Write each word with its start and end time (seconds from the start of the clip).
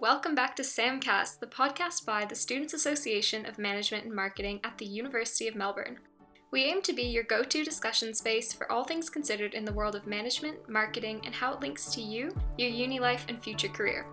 Welcome 0.00 0.34
back 0.34 0.56
to 0.56 0.62
SAMcast, 0.62 1.40
the 1.40 1.46
podcast 1.46 2.06
by 2.06 2.24
the 2.24 2.34
Students 2.34 2.72
Association 2.72 3.44
of 3.44 3.58
Management 3.58 4.06
and 4.06 4.14
Marketing 4.14 4.58
at 4.64 4.78
the 4.78 4.86
University 4.86 5.46
of 5.46 5.54
Melbourne. 5.54 5.98
We 6.50 6.64
aim 6.64 6.80
to 6.84 6.94
be 6.94 7.02
your 7.02 7.24
go 7.24 7.42
to 7.42 7.62
discussion 7.62 8.14
space 8.14 8.50
for 8.50 8.72
all 8.72 8.82
things 8.82 9.10
considered 9.10 9.52
in 9.52 9.66
the 9.66 9.74
world 9.74 9.94
of 9.94 10.06
management, 10.06 10.66
marketing, 10.70 11.20
and 11.26 11.34
how 11.34 11.52
it 11.52 11.60
links 11.60 11.92
to 11.92 12.00
you, 12.00 12.34
your 12.56 12.70
uni 12.70 12.98
life, 12.98 13.26
and 13.28 13.42
future 13.42 13.68
career. 13.68 14.06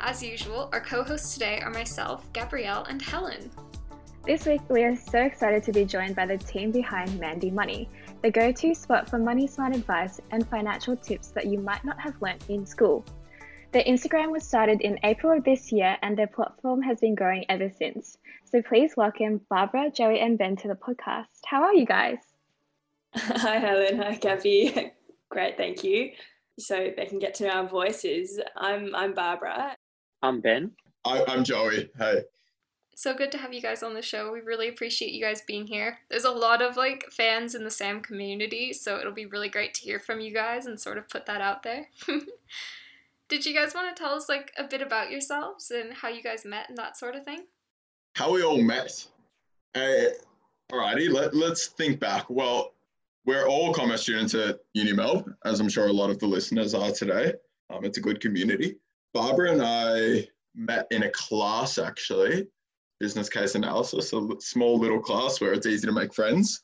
As 0.00 0.20
usual, 0.20 0.68
our 0.72 0.80
co 0.80 1.04
hosts 1.04 1.34
today 1.34 1.60
are 1.60 1.70
myself, 1.70 2.28
Gabrielle, 2.32 2.86
and 2.86 3.00
Helen. 3.00 3.52
This 4.28 4.44
week, 4.44 4.60
we 4.68 4.82
are 4.82 4.94
so 4.94 5.22
excited 5.22 5.62
to 5.62 5.72
be 5.72 5.86
joined 5.86 6.14
by 6.14 6.26
the 6.26 6.36
team 6.36 6.70
behind 6.70 7.18
Mandy 7.18 7.50
Money, 7.50 7.88
the 8.22 8.30
go 8.30 8.50
to 8.50 8.74
spot 8.74 9.08
for 9.08 9.18
money 9.18 9.46
smart 9.46 9.76
advice 9.76 10.20
and 10.32 10.48
financial 10.48 10.96
tips 10.96 11.28
that 11.28 11.46
you 11.46 11.58
might 11.58 11.84
not 11.84 12.00
have 12.00 12.20
learnt 12.20 12.44
in 12.48 12.66
school. 12.66 13.04
Their 13.70 13.84
Instagram 13.84 14.32
was 14.32 14.44
started 14.44 14.80
in 14.80 14.98
April 15.04 15.36
of 15.36 15.44
this 15.44 15.70
year 15.70 15.96
and 16.02 16.16
their 16.16 16.26
platform 16.26 16.82
has 16.82 17.00
been 17.00 17.14
growing 17.14 17.44
ever 17.48 17.70
since. 17.70 18.18
So 18.44 18.62
please 18.62 18.96
welcome 18.96 19.40
Barbara, 19.48 19.90
Joey, 19.90 20.20
and 20.20 20.38
Ben 20.38 20.56
to 20.56 20.68
the 20.68 20.74
podcast. 20.74 21.42
How 21.44 21.62
are 21.62 21.74
you 21.74 21.86
guys? 21.86 22.18
Hi, 23.14 23.58
Helen. 23.58 23.98
Hi, 23.98 24.16
Gabby. 24.16 24.92
Great, 25.30 25.56
thank 25.56 25.84
you. 25.84 26.10
So 26.58 26.90
they 26.96 27.06
can 27.06 27.18
get 27.18 27.34
to 27.34 27.44
know 27.44 27.50
our 27.50 27.68
voices. 27.68 28.40
I'm 28.56 28.94
I'm 28.94 29.14
Barbara. 29.14 29.76
I'm 30.22 30.40
Ben. 30.40 30.72
I, 31.04 31.24
I'm 31.28 31.44
Joey. 31.44 31.90
Hey. 31.96 32.22
So 32.98 33.14
good 33.14 33.30
to 33.30 33.38
have 33.38 33.54
you 33.54 33.62
guys 33.62 33.84
on 33.84 33.94
the 33.94 34.02
show. 34.02 34.32
We 34.32 34.40
really 34.40 34.66
appreciate 34.66 35.12
you 35.12 35.22
guys 35.22 35.40
being 35.42 35.68
here. 35.68 36.00
There's 36.10 36.24
a 36.24 36.32
lot 36.32 36.60
of 36.60 36.76
like 36.76 37.04
fans 37.12 37.54
in 37.54 37.62
the 37.62 37.70
SAM 37.70 38.00
community, 38.00 38.72
so 38.72 38.98
it'll 38.98 39.12
be 39.12 39.26
really 39.26 39.48
great 39.48 39.72
to 39.74 39.82
hear 39.82 40.00
from 40.00 40.18
you 40.18 40.34
guys 40.34 40.66
and 40.66 40.80
sort 40.80 40.98
of 40.98 41.08
put 41.08 41.24
that 41.26 41.40
out 41.40 41.62
there. 41.62 41.86
Did 43.28 43.46
you 43.46 43.54
guys 43.54 43.72
want 43.72 43.96
to 43.96 44.02
tell 44.02 44.14
us 44.14 44.28
like 44.28 44.50
a 44.58 44.64
bit 44.64 44.82
about 44.82 45.12
yourselves 45.12 45.70
and 45.70 45.94
how 45.94 46.08
you 46.08 46.24
guys 46.24 46.44
met 46.44 46.68
and 46.68 46.76
that 46.76 46.96
sort 46.96 47.14
of 47.14 47.24
thing? 47.24 47.44
How 48.16 48.32
we 48.32 48.42
all 48.42 48.60
met? 48.60 49.06
Uh, 49.76 50.10
alrighty, 50.72 51.08
let, 51.08 51.36
let's 51.36 51.68
think 51.68 52.00
back. 52.00 52.28
Well, 52.28 52.74
we're 53.24 53.46
all 53.46 53.72
commerce 53.72 54.02
students 54.02 54.34
at 54.34 54.58
UniMelb, 54.76 55.32
as 55.44 55.60
I'm 55.60 55.68
sure 55.68 55.86
a 55.86 55.92
lot 55.92 56.10
of 56.10 56.18
the 56.18 56.26
listeners 56.26 56.74
are 56.74 56.90
today. 56.90 57.34
Um, 57.70 57.84
it's 57.84 57.98
a 57.98 58.00
good 58.00 58.20
community. 58.20 58.74
Barbara 59.14 59.52
and 59.52 59.62
I 59.62 60.26
met 60.56 60.88
in 60.90 61.04
a 61.04 61.10
class 61.10 61.78
actually 61.78 62.48
business 63.00 63.28
case 63.28 63.54
analysis, 63.54 64.12
a 64.12 64.28
small 64.40 64.78
little 64.78 65.00
class 65.00 65.40
where 65.40 65.52
it's 65.52 65.66
easy 65.66 65.86
to 65.86 65.92
make 65.92 66.14
friends. 66.14 66.62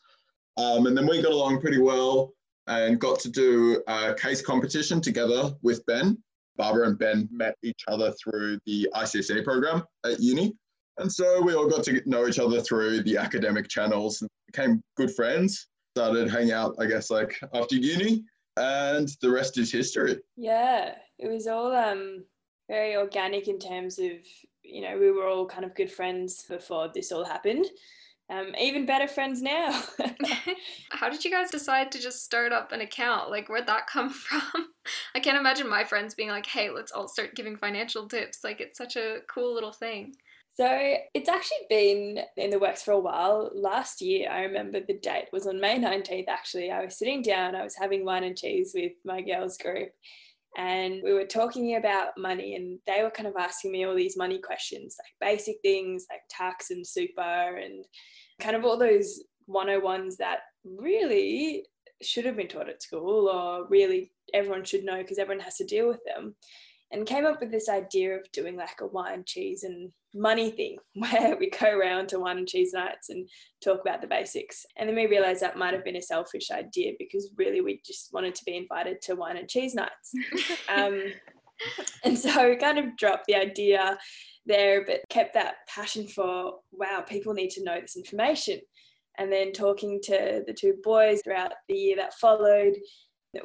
Um, 0.57 0.87
and 0.87 0.97
then 0.97 1.07
we 1.07 1.23
got 1.23 1.33
along 1.33 1.61
pretty 1.61 1.81
well 1.81 2.33
and 2.67 3.01
got 3.01 3.19
to 3.21 3.31
do 3.31 3.83
a 3.87 4.15
case 4.15 4.43
competition 4.43 5.01
together 5.01 5.53
with 5.63 5.85
Ben. 5.87 6.19
Barbara 6.57 6.89
and 6.89 6.99
Ben 6.99 7.29
met 7.33 7.57
each 7.63 7.83
other 7.89 8.13
through 8.13 8.59
the 8.65 8.89
ICC 8.95 9.45
program 9.45 9.85
at 10.05 10.21
uni. 10.21 10.55
And 10.99 11.13
so 11.13 11.43
we 11.43 11.55
all 11.55 11.69
got 11.69 11.83
to 11.85 12.01
know 12.07 12.29
each 12.29 12.39
other 12.39 12.61
through 12.61 13.03
the 13.03 13.17
academic 13.17 13.69
channels 13.69 14.23
and 14.23 14.31
became 14.47 14.81
good 14.97 15.13
friends. 15.15 15.67
Started 15.97 16.31
hanging 16.31 16.53
out, 16.53 16.77
I 16.79 16.87
guess, 16.87 17.11
like 17.11 17.39
after 17.53 17.77
uni, 17.77 18.25
and 18.57 19.09
the 19.21 19.31
rest 19.31 19.59
is 19.59 19.73
history. 19.73 20.19
Yeah, 20.37 20.95
it 21.19 21.29
was 21.29 21.47
all 21.47 21.73
um, 21.75 22.25
very 22.69 22.97
organic 22.97 23.49
in 23.49 23.59
terms 23.59 23.99
of 23.99 24.13
you 24.65 24.83
know, 24.83 24.99
we 24.99 25.11
were 25.11 25.27
all 25.27 25.47
kind 25.47 25.65
of 25.65 25.75
good 25.75 25.91
friends 25.91 26.45
before 26.49 26.91
this 26.93 27.13
all 27.13 27.25
happened. 27.25 27.67
Um, 28.31 28.55
even 28.59 28.87
better 28.87 29.07
friends 29.07 29.43
now. 29.43 29.83
How 30.91 31.11
did 31.11 31.25
you 31.25 31.31
guys 31.31 31.51
decide 31.51 31.93
to 31.93 32.01
just 32.01 32.25
start 32.25 32.53
up 32.53 32.73
an 32.73 32.81
account? 32.81 33.31
Like, 33.31 33.49
where'd 33.49 33.67
that 33.67 33.87
come 33.87 34.11
from? 34.11 34.69
I 35.15 35.21
can't 35.21 35.39
imagine 35.39 35.69
my 35.69 35.85
friends 35.85 36.15
being 36.15 36.31
like, 36.31 36.47
hey, 36.47 36.71
let's 36.71 36.93
all 36.93 37.09
start 37.09 37.35
giving 37.35 37.57
financial 37.57 38.09
tips. 38.09 38.43
Like, 38.43 38.61
it's 38.61 38.79
such 38.79 38.97
a 38.97 39.19
cool 39.33 39.53
little 39.53 39.73
thing. 39.73 40.15
So 40.57 40.69
it's 41.15 41.29
actually 41.29 41.67
been 41.69 42.21
in 42.37 42.51
the 42.51 42.61
works 42.61 42.83
for 42.83 42.93
a 42.93 43.01
while. 43.01 43.51
Last 43.55 44.01
year, 44.01 44.31
I 44.31 44.43
remember 44.43 44.79
the 44.81 44.99
date 44.99 45.27
was 45.33 45.49
on 45.49 45.61
May 45.61 45.79
19th, 45.81 46.29
actually. 46.29 46.71
I 46.71 46.85
was 46.85 46.97
sitting 46.97 47.23
down, 47.23 47.57
I 47.57 47.65
was 47.65 47.75
having 47.75 48.05
wine 48.05 48.23
and 48.23 48.39
cheese 48.39 48.71
with 48.73 48.93
my 49.05 49.21
girls' 49.21 49.59
group, 49.59 49.91
and 50.57 51.01
we 51.03 51.13
were 51.13 51.25
talking 51.25 51.77
about 51.77 52.17
money 52.17 52.55
and 52.55 52.79
they 52.87 53.03
were 53.03 53.11
kind 53.11 53.27
of 53.27 53.35
asking 53.39 53.73
me 53.73 53.85
all 53.85 53.95
these 53.95 54.17
money 54.17 54.39
questions 54.39 54.97
like 55.01 55.31
basic 55.33 55.57
things 55.63 56.07
like 56.11 56.21
tax 56.31 56.71
and 56.71 56.87
super 56.87 57.21
and 57.21 57.85
kind 58.41 58.57
of 58.57 58.65
all 58.65 58.79
those 58.79 59.25
101s 59.49 60.17
that 60.19 60.41
really 60.65 61.65
should 62.03 62.25
have 62.25 62.37
been 62.37 62.49
taught 62.49 62.69
at 62.69 62.83
school 62.83 63.29
or 63.29 63.67
really 63.69 64.13
everyone 64.33 64.65
should 64.65 64.85
know 64.85 64.99
because 64.99 65.19
everyone 65.19 65.43
has 65.43 65.57
to 65.57 65.65
deal 65.65 65.89
with 65.89 66.01
them 66.05 66.35
and 66.95 67.07
came 67.07 67.27
up 67.27 67.41
with 67.41 67.51
this 67.51 67.69
idea 67.69 68.17
of 68.17 68.31
doing 68.33 68.57
like 68.57 68.81
a 68.81 68.87
wine, 68.87 69.25
cheese, 69.27 69.65
and 69.65 69.91
money 70.15 70.51
thing 70.51 70.79
where 70.95 71.37
we 71.37 71.51
go 71.51 71.69
around 71.69 72.09
to 72.09 72.21
wine 72.21 72.39
and 72.39 72.49
cheese 72.49 72.73
nights 72.73 73.11
and 73.11 73.29
talk 73.63 73.81
about 73.81 74.01
the 74.01 74.07
basics. 74.07 74.65
And 74.77 74.89
then 74.89 74.97
we 74.97 75.07
realized 75.07 75.43
that 75.43 75.59
might 75.59 75.75
have 75.75 75.85
been 75.85 75.97
a 75.97 76.03
selfish 76.03 76.51
idea 76.51 76.93
because 76.99 77.31
really 77.37 77.61
we 77.61 77.83
just 77.85 78.11
wanted 78.13 78.35
to 78.37 78.45
be 78.45 78.57
invited 78.57 79.03
to 79.03 79.17
wine 79.17 79.37
and 79.37 79.49
cheese 79.49 79.75
nights. 79.75 80.13
um, 80.75 81.03
and 82.05 82.17
so 82.19 82.49
we 82.49 82.57
kind 82.57 82.79
of 82.79 82.97
dropped 82.97 83.27
the 83.27 83.35
idea 83.35 83.99
there, 84.47 84.85
but 84.85 85.01
kept 85.09 85.35
that 85.35 85.67
passion 85.69 86.07
for 86.07 86.55
wow, 86.73 87.05
people 87.07 87.35
need 87.35 87.51
to 87.51 87.65
know 87.65 87.81
this 87.81 87.97
information. 87.97 88.61
And 89.19 89.33
then 89.33 89.53
talking 89.53 90.01
to 90.05 90.43
the 90.47 90.53
two 90.53 90.75
boys 90.83 91.23
throughout 91.23 91.53
the 91.69 91.75
year 91.75 91.97
that 91.97 92.15
followed, 92.15 92.75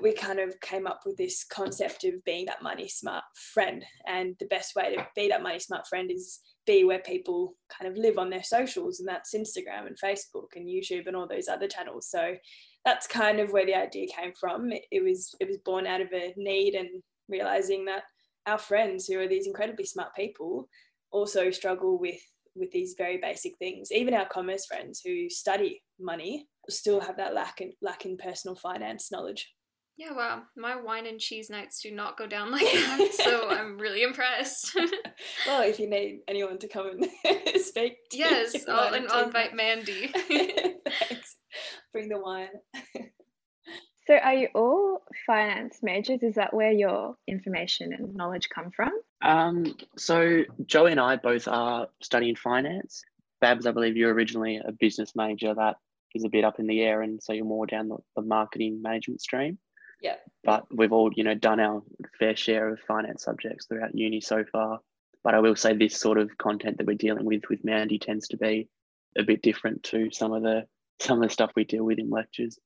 we 0.02 0.14
kind 0.14 0.40
of 0.40 0.60
came 0.62 0.88
up 0.88 1.02
with 1.06 1.18
this 1.18 1.44
concept 1.44 2.04
of 2.04 2.24
being 2.26 2.46
that 2.46 2.64
money 2.64 2.88
smart 2.88 3.24
friend. 3.54 3.84
And 4.08 4.36
the 4.40 4.48
best 4.48 4.76
way 4.76 4.96
to 4.96 5.08
be 5.16 5.28
that 5.30 5.44
money 5.44 5.60
smart 5.60 5.88
friend 5.88 6.12
is 6.12 6.40
be 6.66 6.84
where 6.84 7.00
people 7.00 7.56
kind 7.70 7.92
of 7.92 7.98
live 7.98 8.18
on 8.18 8.30
their 8.30 8.44
socials, 8.44 9.00
and 9.00 9.08
that's 9.08 9.34
Instagram 9.34 9.88
and 9.88 9.98
Facebook 9.98 10.56
and 10.56 10.68
YouTube 10.68 11.08
and 11.08 11.16
all 11.16 11.28
those 11.28 11.48
other 11.48 11.68
channels. 11.68 12.10
So 12.10 12.36
that's 12.86 13.08
kind 13.08 13.40
of 13.40 13.52
where 13.52 13.66
the 13.66 13.76
idea 13.76 14.08
came 14.16 14.34
from. 14.40 14.72
It, 14.72 14.84
it 14.92 15.04
was 15.04 15.34
it 15.40 15.48
was 15.48 15.58
born 15.66 15.88
out 15.88 16.02
of 16.02 16.14
a 16.14 16.34
need 16.38 16.76
and 16.76 16.90
realizing 17.28 17.86
that 17.86 18.04
our 18.46 18.58
friends 18.58 19.08
who 19.08 19.20
are 19.20 19.28
these 19.28 19.48
incredibly 19.48 19.86
smart 19.86 20.16
people 20.16 20.68
also 21.12 21.52
struggle 21.52 22.00
with 22.00 22.20
with 22.56 22.72
these 22.72 22.96
very 22.98 23.18
basic 23.18 23.58
things. 23.58 23.92
Even 23.92 24.14
our 24.14 24.28
commerce 24.28 24.66
friends 24.66 25.02
who 25.04 25.30
study 25.30 25.82
money 26.00 26.48
still 26.70 27.00
have 27.00 27.18
that 27.18 27.34
lack 27.34 27.62
in 27.62 27.72
lack 27.82 28.06
in 28.06 28.18
personal 28.18 28.56
finance 28.56 29.12
knowledge. 29.12 29.52
Yeah, 30.00 30.14
wow. 30.14 30.44
My 30.56 30.82
wine 30.82 31.06
and 31.08 31.20
cheese 31.20 31.50
nights 31.50 31.82
do 31.82 31.92
not 31.92 32.18
go 32.18 32.26
down 32.26 32.52
like 32.52 32.62
that, 32.72 33.10
so 33.22 33.50
I'm 33.50 33.78
really 33.78 34.02
impressed. 34.02 34.74
well, 35.46 35.62
if 35.62 35.78
you 35.78 35.90
need 35.90 36.22
anyone 36.26 36.58
to 36.60 36.70
come 36.70 36.88
and 36.88 37.06
speak, 37.62 37.98
yes, 38.14 38.66
I'll, 38.70 38.94
and 38.94 39.10
I'll 39.10 39.26
invite 39.26 39.54
Mandy. 39.54 40.08
Thanks. 40.08 41.36
Bring 41.92 42.08
the 42.08 42.18
wine. 42.18 42.48
so, 44.08 44.16
are 44.16 44.36
you 44.36 44.48
all 44.56 45.04
finance 45.28 45.80
majors? 45.84 46.24
Is 46.24 46.36
that 46.36 46.54
where 46.54 46.72
your 46.72 47.18
information 47.28 47.92
and 47.92 48.16
knowledge 48.16 48.48
come 48.48 48.72
from? 48.72 48.94
Um, 49.22 49.76
so 49.98 50.44
Joey 50.66 50.92
and 50.92 51.00
I 51.02 51.18
both 51.18 51.50
are 51.50 51.90
studying 52.02 52.38
finance. 52.38 53.04
Babs, 53.42 53.66
I 53.66 53.72
believe 53.72 53.98
you're 53.98 54.14
originally 54.14 54.62
a 54.66 54.72
business 54.72 55.12
major. 55.14 55.54
That 55.54 55.76
is 56.16 56.24
a 56.24 56.30
bit 56.30 56.46
up 56.46 56.58
in 56.58 56.68
the 56.68 56.80
air, 56.84 57.02
and 57.02 57.22
so 57.22 57.34
you're 57.34 57.44
more 57.44 57.68
down 57.68 57.90
the, 57.90 57.98
the 58.16 58.22
marketing 58.22 58.81
management 58.81 59.20
stream. 59.20 59.58
Yeah. 60.02 60.16
But 60.44 60.66
we've 60.74 60.94
all, 60.94 61.12
you 61.14 61.24
know, 61.24 61.36
done 61.36 61.60
our 61.60 61.84
fair 62.18 62.36
share 62.36 62.70
of 62.70 62.80
finance 62.88 63.24
subjects 63.24 63.66
throughout 63.66 63.96
uni 63.96 64.22
so 64.22 64.44
far. 64.52 64.80
But 65.24 65.36
I 65.36 65.40
will 65.40 65.56
say 65.56 65.74
this 65.74 65.98
sort 65.98 66.18
of 66.18 66.38
content 66.38 66.78
that 66.78 66.88
we're 66.88 66.96
dealing 66.96 67.26
with 67.26 67.44
with 67.50 67.66
Mandy 67.66 68.00
tends 68.00 68.30
to 68.30 68.38
be 68.38 68.70
a 69.18 69.24
bit 69.24 69.42
different 69.42 69.84
to 69.84 70.10
some 70.12 70.32
of 70.32 70.44
the 70.44 70.66
some 71.02 71.22
of 71.22 71.28
the 71.28 71.34
stuff 71.34 71.52
we 71.56 71.64
deal 71.64 71.84
with 71.84 72.00
in 72.00 72.10
lectures. 72.10 72.58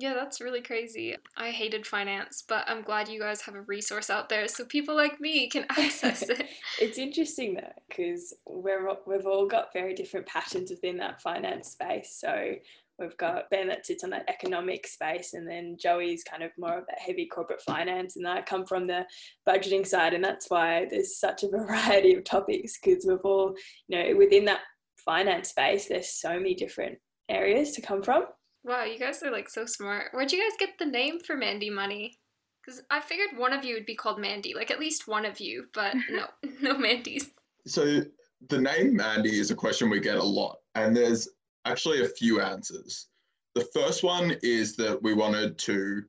Yeah, 0.00 0.14
that's 0.14 0.40
really 0.40 0.62
crazy. 0.62 1.16
I 1.36 1.50
hated 1.50 1.84
finance, 1.84 2.44
but 2.46 2.64
I'm 2.68 2.82
glad 2.82 3.08
you 3.08 3.18
guys 3.18 3.40
have 3.42 3.56
a 3.56 3.62
resource 3.62 4.10
out 4.10 4.28
there 4.28 4.46
so 4.46 4.64
people 4.64 4.94
like 4.94 5.20
me 5.20 5.48
can 5.48 5.66
access 5.70 6.22
it. 6.22 6.46
it's 6.80 6.98
interesting 6.98 7.54
though, 7.54 7.72
because 7.88 8.32
we're 8.46 8.88
we've 9.06 9.26
all 9.26 9.46
got 9.46 9.72
very 9.72 9.94
different 9.94 10.26
passions 10.26 10.70
within 10.70 10.98
that 10.98 11.20
finance 11.20 11.70
space. 11.70 12.16
So 12.20 12.54
We've 12.98 13.16
got 13.16 13.48
Ben 13.50 13.68
that 13.68 13.86
sits 13.86 14.02
on 14.02 14.10
that 14.10 14.28
economic 14.28 14.86
space, 14.86 15.34
and 15.34 15.48
then 15.48 15.76
Joey's 15.78 16.24
kind 16.24 16.42
of 16.42 16.50
more 16.58 16.78
of 16.78 16.86
that 16.86 16.98
heavy 16.98 17.26
corporate 17.26 17.62
finance. 17.62 18.16
And 18.16 18.26
I 18.26 18.42
come 18.42 18.66
from 18.66 18.86
the 18.86 19.06
budgeting 19.48 19.86
side, 19.86 20.14
and 20.14 20.24
that's 20.24 20.50
why 20.50 20.86
there's 20.90 21.16
such 21.16 21.44
a 21.44 21.48
variety 21.48 22.14
of 22.14 22.24
topics 22.24 22.78
because 22.82 23.06
we've 23.06 23.18
all, 23.22 23.54
you 23.86 23.98
know, 23.98 24.16
within 24.16 24.44
that 24.46 24.62
finance 24.96 25.50
space, 25.50 25.86
there's 25.86 26.08
so 26.08 26.30
many 26.30 26.54
different 26.54 26.98
areas 27.28 27.70
to 27.72 27.82
come 27.82 28.02
from. 28.02 28.24
Wow, 28.68 28.84
you 28.84 28.98
guys 28.98 29.22
are 29.22 29.30
like 29.30 29.48
so 29.48 29.64
smart. 29.64 30.08
Where'd 30.12 30.30
you 30.30 30.42
guys 30.42 30.58
get 30.58 30.78
the 30.78 30.84
name 30.84 31.20
for 31.20 31.34
Mandy 31.34 31.70
Money? 31.70 32.18
Because 32.60 32.82
I 32.90 33.00
figured 33.00 33.38
one 33.38 33.54
of 33.54 33.64
you 33.64 33.74
would 33.74 33.86
be 33.86 33.94
called 33.94 34.20
Mandy, 34.20 34.52
like 34.54 34.70
at 34.70 34.78
least 34.78 35.08
one 35.08 35.24
of 35.24 35.40
you, 35.40 35.68
but 35.72 35.94
no, 36.10 36.26
no 36.60 36.74
Mandys. 36.74 37.30
So 37.66 38.02
the 38.50 38.60
name 38.60 38.94
Mandy 38.94 39.40
is 39.40 39.50
a 39.50 39.54
question 39.54 39.88
we 39.88 40.00
get 40.00 40.18
a 40.18 40.22
lot, 40.22 40.58
and 40.74 40.94
there's 40.94 41.30
actually 41.64 42.04
a 42.04 42.08
few 42.08 42.42
answers. 42.42 43.06
The 43.54 43.66
first 43.72 44.04
one 44.04 44.36
is 44.42 44.76
that 44.76 45.02
we 45.02 45.14
wanted 45.14 45.56
to 45.60 46.02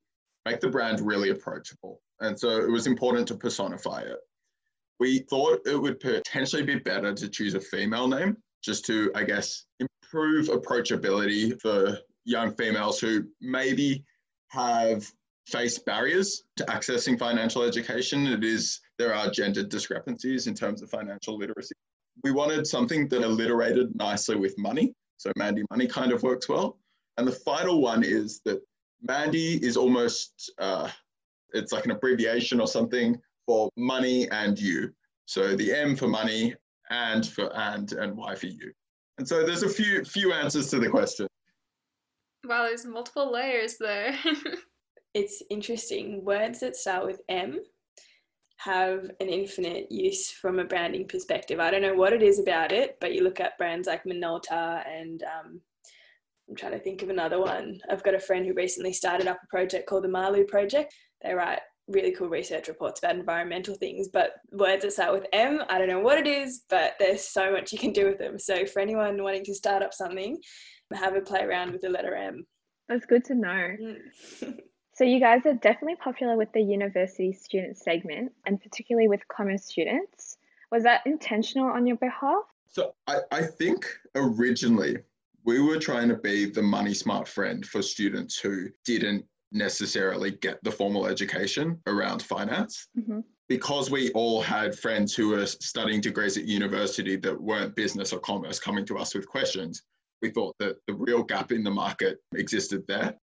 make 0.45 0.59
the 0.59 0.67
brand 0.67 0.99
really 0.99 1.29
approachable. 1.29 2.01
And 2.19 2.37
so 2.37 2.49
it 2.49 2.69
was 2.69 2.87
important 2.87 3.25
to 3.29 3.35
personify 3.35 4.01
it. 4.01 4.17
We 4.99 5.19
thought 5.29 5.65
it 5.65 5.81
would 5.81 6.01
potentially 6.01 6.63
be 6.63 6.75
better 6.75 7.13
to 7.13 7.29
choose 7.29 7.53
a 7.53 7.61
female 7.61 8.09
name 8.09 8.35
just 8.61 8.85
to, 8.87 9.09
I 9.15 9.23
guess, 9.23 9.63
improve 9.79 10.47
approachability 10.47 11.59
for 11.61 11.97
young 12.25 12.53
females 12.53 12.99
who 12.99 13.23
maybe 13.41 14.03
have 14.49 15.09
faced 15.47 15.85
barriers 15.85 16.43
to 16.57 16.63
accessing 16.65 17.17
financial 17.17 17.63
education. 17.63 18.27
It 18.27 18.43
is, 18.43 18.79
there 18.97 19.13
are 19.13 19.29
gender 19.29 19.63
discrepancies 19.63 20.47
in 20.47 20.53
terms 20.53 20.81
of 20.81 20.89
financial 20.89 21.37
literacy. 21.37 21.75
We 22.23 22.31
wanted 22.31 22.67
something 22.67 23.07
that 23.09 23.23
alliterated 23.23 23.95
nicely 23.95 24.35
with 24.35 24.57
money. 24.57 24.93
So 25.17 25.31
Mandy 25.35 25.63
Money 25.69 25.87
kind 25.87 26.11
of 26.11 26.23
works 26.23 26.47
well. 26.47 26.77
And 27.17 27.27
the 27.27 27.31
final 27.31 27.81
one 27.81 28.03
is 28.03 28.41
that 28.45 28.61
Mandy 29.01 29.63
is 29.65 29.77
almost, 29.77 30.51
uh, 30.59 30.89
it's 31.53 31.71
like 31.71 31.85
an 31.85 31.91
abbreviation 31.91 32.61
or 32.61 32.67
something 32.67 33.17
for 33.45 33.69
money 33.75 34.29
and 34.29 34.59
you. 34.59 34.91
So 35.25 35.55
the 35.55 35.73
M 35.73 35.95
for 35.95 36.07
money 36.07 36.55
and 36.89 37.25
for 37.25 37.55
and 37.55 37.91
and 37.93 38.15
Y 38.15 38.35
for 38.35 38.47
you. 38.47 38.71
And 39.17 39.27
so 39.27 39.45
there's 39.45 39.63
a 39.63 39.69
few 39.69 40.03
few 40.03 40.33
answers 40.33 40.69
to 40.71 40.79
the 40.79 40.89
question. 40.89 41.27
Wow, 42.45 42.63
there's 42.63 42.85
multiple 42.85 43.31
layers 43.31 43.77
there. 43.77 44.17
it's 45.13 45.43
interesting. 45.49 46.23
Words 46.23 46.61
that 46.61 46.75
start 46.75 47.05
with 47.05 47.21
M 47.29 47.59
have 48.57 49.09
an 49.21 49.29
infinite 49.29 49.89
use 49.89 50.31
from 50.31 50.59
a 50.59 50.65
branding 50.65 51.07
perspective. 51.07 51.59
I 51.59 51.71
don't 51.71 51.81
know 51.81 51.95
what 51.95 52.13
it 52.13 52.21
is 52.21 52.39
about 52.39 52.71
it, 52.71 52.97
but 52.99 53.13
you 53.13 53.23
look 53.23 53.39
at 53.39 53.57
brands 53.57 53.87
like 53.87 54.03
Minolta 54.03 54.85
and 54.87 55.23
um, 55.23 55.61
I'm 56.49 56.55
trying 56.55 56.73
to 56.73 56.79
think 56.79 57.01
of 57.01 57.09
another 57.09 57.39
one. 57.39 57.79
I've 57.89 58.03
got 58.03 58.15
a 58.15 58.19
friend 58.19 58.45
who 58.45 58.53
recently 58.53 58.91
started 58.91 59.27
up 59.27 59.39
a 59.41 59.47
project 59.47 59.87
called 59.87 60.03
the 60.03 60.09
Malu 60.09 60.45
Project. 60.45 60.93
They 61.21 61.33
write 61.33 61.59
really 61.89 62.11
cool 62.11 62.29
research 62.29 62.67
reports 62.67 62.99
about 62.99 63.15
environmental 63.15 63.75
things, 63.75 64.07
but 64.07 64.35
words 64.51 64.83
that 64.83 64.93
start 64.93 65.13
with 65.13 65.25
M, 65.33 65.61
I 65.69 65.77
don't 65.77 65.87
know 65.87 65.99
what 65.99 66.17
it 66.17 66.27
is, 66.27 66.63
but 66.69 66.93
there's 66.99 67.23
so 67.23 67.51
much 67.51 67.73
you 67.73 67.79
can 67.79 67.91
do 67.91 68.05
with 68.05 68.19
them. 68.19 68.39
So 68.39 68.65
for 68.65 68.79
anyone 68.79 69.21
wanting 69.21 69.43
to 69.45 69.55
start 69.55 69.83
up 69.83 69.93
something, 69.93 70.37
have 70.93 71.15
a 71.15 71.21
play 71.21 71.41
around 71.41 71.71
with 71.71 71.81
the 71.81 71.89
letter 71.89 72.15
M. 72.15 72.45
That's 72.87 73.05
good 73.05 73.25
to 73.25 73.35
know. 73.35 73.75
Mm. 73.81 74.59
So 74.99 75.05
you 75.05 75.21
guys 75.21 75.45
are 75.45 75.53
definitely 75.53 75.95
popular 75.95 76.35
with 76.35 76.51
the 76.51 76.59
university 76.59 77.31
student 77.31 77.77
segment 77.77 78.33
and 78.45 78.61
particularly 78.61 79.07
with 79.07 79.25
commerce 79.29 79.63
students. 79.63 80.35
Was 80.73 80.83
that 80.83 81.03
intentional 81.05 81.69
on 81.69 81.87
your 81.87 81.95
behalf? 81.95 82.43
So 82.67 82.95
I, 83.07 83.19
I 83.31 83.43
think 83.43 83.85
originally 84.15 84.97
we 85.45 85.61
were 85.61 85.79
trying 85.79 86.09
to 86.09 86.17
be 86.17 86.49
the 86.49 86.61
money 86.61 86.93
smart 86.93 87.29
friend 87.29 87.65
for 87.65 87.81
students 87.81 88.37
who 88.37 88.67
didn't 88.83 89.23
necessarily 89.51 90.31
get 90.31 90.63
the 90.63 90.71
formal 90.71 91.07
education 91.07 91.79
around 91.87 92.21
finance. 92.21 92.87
Mm-hmm. 92.97 93.19
Because 93.47 93.89
we 93.89 94.11
all 94.11 94.41
had 94.41 94.77
friends 94.77 95.15
who 95.15 95.29
were 95.29 95.45
studying 95.45 96.01
degrees 96.01 96.37
at 96.37 96.45
university 96.45 97.15
that 97.17 97.41
weren't 97.41 97.75
business 97.75 98.13
or 98.13 98.19
commerce 98.19 98.59
coming 98.59 98.85
to 98.85 98.97
us 98.97 99.15
with 99.15 99.27
questions, 99.27 99.81
we 100.21 100.29
thought 100.29 100.55
that 100.59 100.77
the 100.85 100.93
real 100.93 101.23
gap 101.23 101.51
in 101.51 101.63
the 101.63 101.71
market 101.71 102.19
existed 102.33 102.83
there 102.87 103.15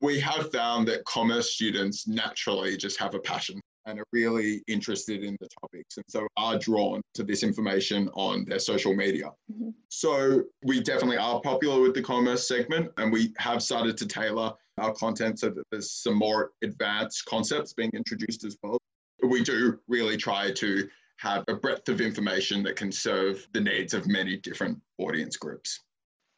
we 0.00 0.20
have 0.20 0.52
found 0.52 0.86
that 0.88 1.04
commerce 1.04 1.54
students 1.54 2.06
naturally 2.06 2.76
just 2.76 2.98
have 2.98 3.14
a 3.14 3.18
passion 3.18 3.60
and 3.86 4.00
are 4.00 4.06
really 4.12 4.62
interested 4.66 5.22
in 5.22 5.36
the 5.40 5.48
topics 5.60 5.96
and 5.96 6.04
so 6.08 6.26
are 6.36 6.58
drawn 6.58 7.00
to 7.14 7.22
this 7.22 7.42
information 7.42 8.08
on 8.14 8.44
their 8.44 8.58
social 8.58 8.94
media. 8.94 9.30
Mm-hmm. 9.52 9.70
So 9.88 10.42
we 10.64 10.80
definitely 10.80 11.18
are 11.18 11.40
popular 11.40 11.80
with 11.80 11.94
the 11.94 12.02
commerce 12.02 12.46
segment 12.46 12.90
and 12.98 13.12
we 13.12 13.32
have 13.38 13.62
started 13.62 13.96
to 13.98 14.06
tailor 14.06 14.52
our 14.78 14.92
content 14.92 15.38
so 15.38 15.50
that 15.50 15.64
there's 15.70 15.90
some 15.90 16.16
more 16.16 16.50
advanced 16.62 17.24
concepts 17.24 17.72
being 17.72 17.90
introduced 17.94 18.44
as 18.44 18.56
well. 18.62 18.78
We 19.22 19.42
do 19.42 19.78
really 19.88 20.16
try 20.16 20.50
to 20.52 20.88
have 21.18 21.44
a 21.48 21.54
breadth 21.54 21.88
of 21.88 22.00
information 22.00 22.62
that 22.64 22.76
can 22.76 22.92
serve 22.92 23.46
the 23.52 23.60
needs 23.60 23.94
of 23.94 24.06
many 24.06 24.36
different 24.36 24.78
audience 24.98 25.36
groups. 25.36 25.80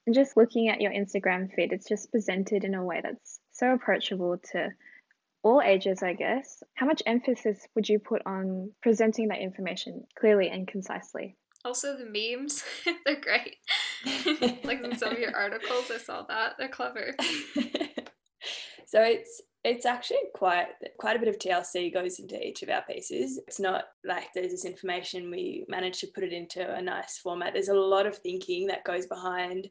And 0.06 0.15
just 0.15 0.37
looking 0.37 0.69
at 0.69 0.81
your 0.81 0.93
Instagram 0.93 1.53
feed, 1.53 1.73
it's 1.73 1.89
just 1.89 2.11
presented 2.11 2.65
in 2.65 2.75
a 2.75 2.85
way 2.85 3.01
that's 3.03 3.41
so 3.53 3.75
approachable 3.75 4.39
to 4.53 4.71
all 5.43 5.62
ages, 5.62 6.02
I 6.02 6.14
guess. 6.14 6.62
How 6.75 6.87
much 6.87 7.02
emphasis 7.06 7.67
would 7.75 7.88
you 7.88 7.99
put 7.99 8.23
on 8.26 8.73
presenting 8.82 9.29
that 9.29 9.40
information 9.40 10.05
clearly 10.19 10.49
and 10.49 10.67
concisely? 10.67 11.37
Also, 11.64 11.96
the 11.96 12.05
memes, 12.05 12.64
they're 13.05 13.20
great. 13.20 13.56
like 14.64 14.82
in 14.82 14.96
some 14.96 15.12
of 15.12 15.19
your 15.19 15.37
articles, 15.37 15.90
I 15.93 15.99
saw 15.99 16.23
that. 16.23 16.55
They're 16.58 16.69
clever. 16.69 17.14
so 18.87 19.02
it's 19.02 19.43
it's 19.64 19.85
actually 19.85 20.19
quite 20.35 20.67
quite 20.99 21.17
a 21.17 21.19
bit 21.19 21.29
of 21.29 21.38
TLC 21.38 21.93
goes 21.93 22.20
into 22.20 22.41
each 22.41 22.62
of 22.62 22.69
our 22.69 22.82
pieces. 22.88 23.41
It's 23.46 23.58
not 23.58 23.84
like 24.05 24.29
there's 24.34 24.52
this 24.52 24.64
information 24.64 25.31
we 25.31 25.64
manage 25.69 25.99
to 26.00 26.08
put 26.14 26.25
it 26.25 26.32
into 26.32 26.75
a 26.75 26.81
nice 26.81 27.19
format. 27.19 27.52
There's 27.55 27.69
a 27.69 27.75
lot 27.75 28.06
of 28.06 28.17
thinking 28.17 28.69
that 28.69 28.84
goes 28.84 29.06
behind 29.06 29.69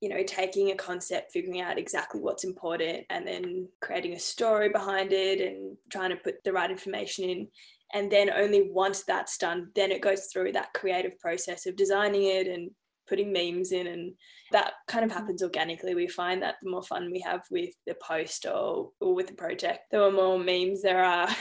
you 0.00 0.08
know, 0.08 0.22
taking 0.26 0.70
a 0.70 0.76
concept, 0.76 1.32
figuring 1.32 1.60
out 1.60 1.78
exactly 1.78 2.20
what's 2.20 2.44
important, 2.44 3.04
and 3.10 3.26
then 3.26 3.68
creating 3.80 4.12
a 4.12 4.18
story 4.18 4.68
behind 4.68 5.12
it 5.12 5.40
and 5.40 5.76
trying 5.90 6.10
to 6.10 6.16
put 6.16 6.42
the 6.44 6.52
right 6.52 6.70
information 6.70 7.24
in. 7.24 7.48
And 7.94 8.10
then 8.10 8.30
only 8.30 8.68
once 8.70 9.04
that's 9.04 9.38
done, 9.38 9.70
then 9.74 9.90
it 9.90 10.02
goes 10.02 10.26
through 10.26 10.52
that 10.52 10.74
creative 10.74 11.18
process 11.18 11.66
of 11.66 11.76
designing 11.76 12.24
it 12.24 12.46
and 12.46 12.70
putting 13.08 13.32
memes 13.32 13.72
in. 13.72 13.86
And 13.86 14.12
that 14.52 14.72
kind 14.88 15.04
of 15.04 15.12
happens 15.12 15.42
organically. 15.42 15.94
We 15.94 16.08
find 16.08 16.42
that 16.42 16.56
the 16.62 16.70
more 16.70 16.82
fun 16.82 17.10
we 17.10 17.20
have 17.20 17.42
with 17.50 17.70
the 17.86 17.94
post 18.02 18.44
or, 18.44 18.90
or 19.00 19.14
with 19.14 19.28
the 19.28 19.34
project, 19.34 19.90
the 19.90 20.10
more 20.10 20.38
memes 20.38 20.82
there 20.82 21.04
are, 21.04 21.28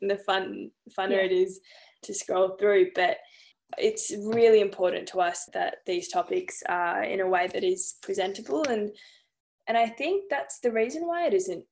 and 0.00 0.10
the 0.10 0.20
fun 0.26 0.70
funner 0.96 1.12
yeah. 1.12 1.24
it 1.24 1.32
is 1.32 1.60
to 2.02 2.14
scroll 2.14 2.56
through. 2.56 2.90
But 2.94 3.16
it's 3.78 4.12
really 4.24 4.60
important 4.60 5.08
to 5.08 5.20
us 5.20 5.48
that 5.52 5.76
these 5.86 6.08
topics 6.08 6.62
are 6.68 7.02
in 7.02 7.20
a 7.20 7.28
way 7.28 7.46
that 7.48 7.64
is 7.64 7.96
presentable 8.02 8.62
and 8.68 8.90
and 9.68 9.76
I 9.76 9.88
think 9.88 10.24
that's 10.30 10.60
the 10.60 10.70
reason 10.70 11.06
why 11.06 11.26
it 11.26 11.34
isn't 11.34 11.64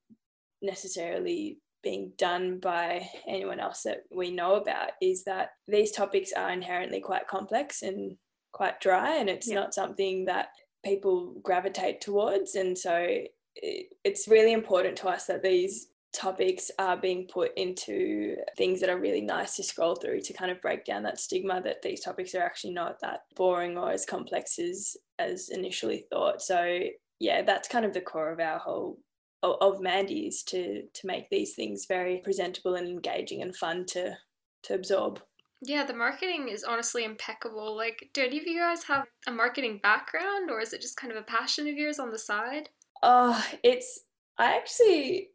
necessarily 0.60 1.58
being 1.84 2.12
done 2.18 2.58
by 2.58 3.08
anyone 3.28 3.60
else 3.60 3.82
that 3.82 3.98
we 4.10 4.30
know 4.30 4.54
about 4.54 4.90
is 5.00 5.22
that 5.24 5.50
these 5.68 5.92
topics 5.92 6.32
are 6.32 6.50
inherently 6.50 7.00
quite 7.00 7.28
complex 7.28 7.82
and 7.82 8.16
quite 8.52 8.80
dry 8.80 9.16
and 9.16 9.28
it's 9.28 9.48
yeah. 9.48 9.54
not 9.54 9.74
something 9.74 10.24
that 10.24 10.48
people 10.84 11.34
gravitate 11.42 12.00
towards 12.00 12.56
and 12.56 12.76
so 12.76 13.18
it's 13.56 14.26
really 14.26 14.52
important 14.52 14.96
to 14.96 15.08
us 15.08 15.26
that 15.26 15.42
these 15.42 15.88
topics 16.14 16.70
are 16.78 16.96
being 16.96 17.26
put 17.26 17.52
into 17.56 18.36
things 18.56 18.80
that 18.80 18.88
are 18.88 18.98
really 18.98 19.20
nice 19.20 19.56
to 19.56 19.62
scroll 19.62 19.94
through 19.94 20.20
to 20.20 20.32
kind 20.32 20.50
of 20.50 20.60
break 20.60 20.84
down 20.84 21.02
that 21.02 21.20
stigma 21.20 21.60
that 21.62 21.82
these 21.82 22.00
topics 22.00 22.34
are 22.34 22.42
actually 22.42 22.72
not 22.72 23.00
that 23.00 23.20
boring 23.36 23.76
or 23.76 23.90
as 23.90 24.06
complex 24.06 24.58
as 24.58 24.96
as 25.18 25.48
initially 25.50 26.06
thought 26.10 26.40
so 26.40 26.80
yeah 27.20 27.42
that's 27.42 27.68
kind 27.68 27.84
of 27.84 27.92
the 27.92 28.00
core 28.00 28.32
of 28.32 28.40
our 28.40 28.58
whole 28.58 28.98
of 29.42 29.80
mandy's 29.80 30.42
to 30.42 30.82
to 30.94 31.06
make 31.06 31.28
these 31.30 31.54
things 31.54 31.86
very 31.86 32.20
presentable 32.24 32.76
and 32.76 32.88
engaging 32.88 33.42
and 33.42 33.54
fun 33.56 33.84
to 33.84 34.16
to 34.62 34.74
absorb 34.74 35.20
yeah, 35.66 35.86
the 35.86 35.94
marketing 35.94 36.48
is 36.48 36.62
honestly 36.62 37.04
impeccable. 37.04 37.74
Like, 37.74 38.10
do 38.12 38.22
any 38.22 38.36
of 38.38 38.46
you 38.46 38.58
guys 38.58 38.84
have 38.84 39.06
a 39.26 39.30
marketing 39.30 39.80
background 39.82 40.50
or 40.50 40.60
is 40.60 40.74
it 40.74 40.82
just 40.82 40.98
kind 40.98 41.10
of 41.10 41.16
a 41.16 41.22
passion 41.22 41.66
of 41.66 41.74
yours 41.74 41.98
on 41.98 42.10
the 42.10 42.18
side? 42.18 42.68
Oh, 43.02 43.42
it's 43.62 44.00
I 44.38 44.56
actually 44.56 45.30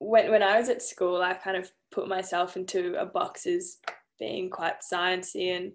when 0.00 0.30
when 0.30 0.42
I 0.42 0.58
was 0.58 0.68
at 0.68 0.82
school, 0.82 1.22
I 1.22 1.34
kind 1.34 1.56
of 1.56 1.70
put 1.92 2.08
myself 2.08 2.56
into 2.56 3.00
a 3.00 3.06
box 3.06 3.46
as 3.46 3.76
being 4.18 4.50
quite 4.50 4.80
sciencey 4.80 5.56
and 5.56 5.72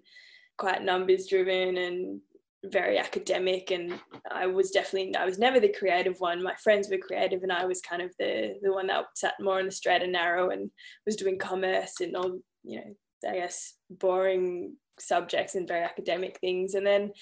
quite 0.58 0.82
numbers 0.82 1.26
driven 1.28 1.76
and 1.78 2.20
very 2.64 2.98
academic 2.98 3.70
and 3.70 4.00
I 4.30 4.46
was 4.46 4.70
definitely 4.72 5.14
I 5.14 5.24
was 5.24 5.38
never 5.38 5.60
the 5.60 5.72
creative 5.78 6.16
one. 6.18 6.42
My 6.42 6.54
friends 6.56 6.88
were 6.90 6.98
creative 6.98 7.42
and 7.42 7.52
I 7.52 7.64
was 7.64 7.80
kind 7.80 8.02
of 8.02 8.10
the 8.18 8.54
the 8.62 8.72
one 8.72 8.88
that 8.88 9.04
sat 9.14 9.34
more 9.40 9.60
in 9.60 9.66
the 9.66 9.72
straight 9.72 10.02
and 10.02 10.12
narrow 10.12 10.50
and 10.50 10.70
was 11.06 11.16
doing 11.16 11.38
commerce 11.38 12.00
and 12.00 12.16
all, 12.16 12.38
you 12.64 12.80
know, 12.80 13.30
I 13.30 13.34
guess 13.34 13.74
boring 13.88 14.76
subjects 14.98 15.54
and 15.54 15.68
very 15.68 15.84
academic 15.84 16.38
things. 16.40 16.74
And 16.74 16.86
then 16.86 17.12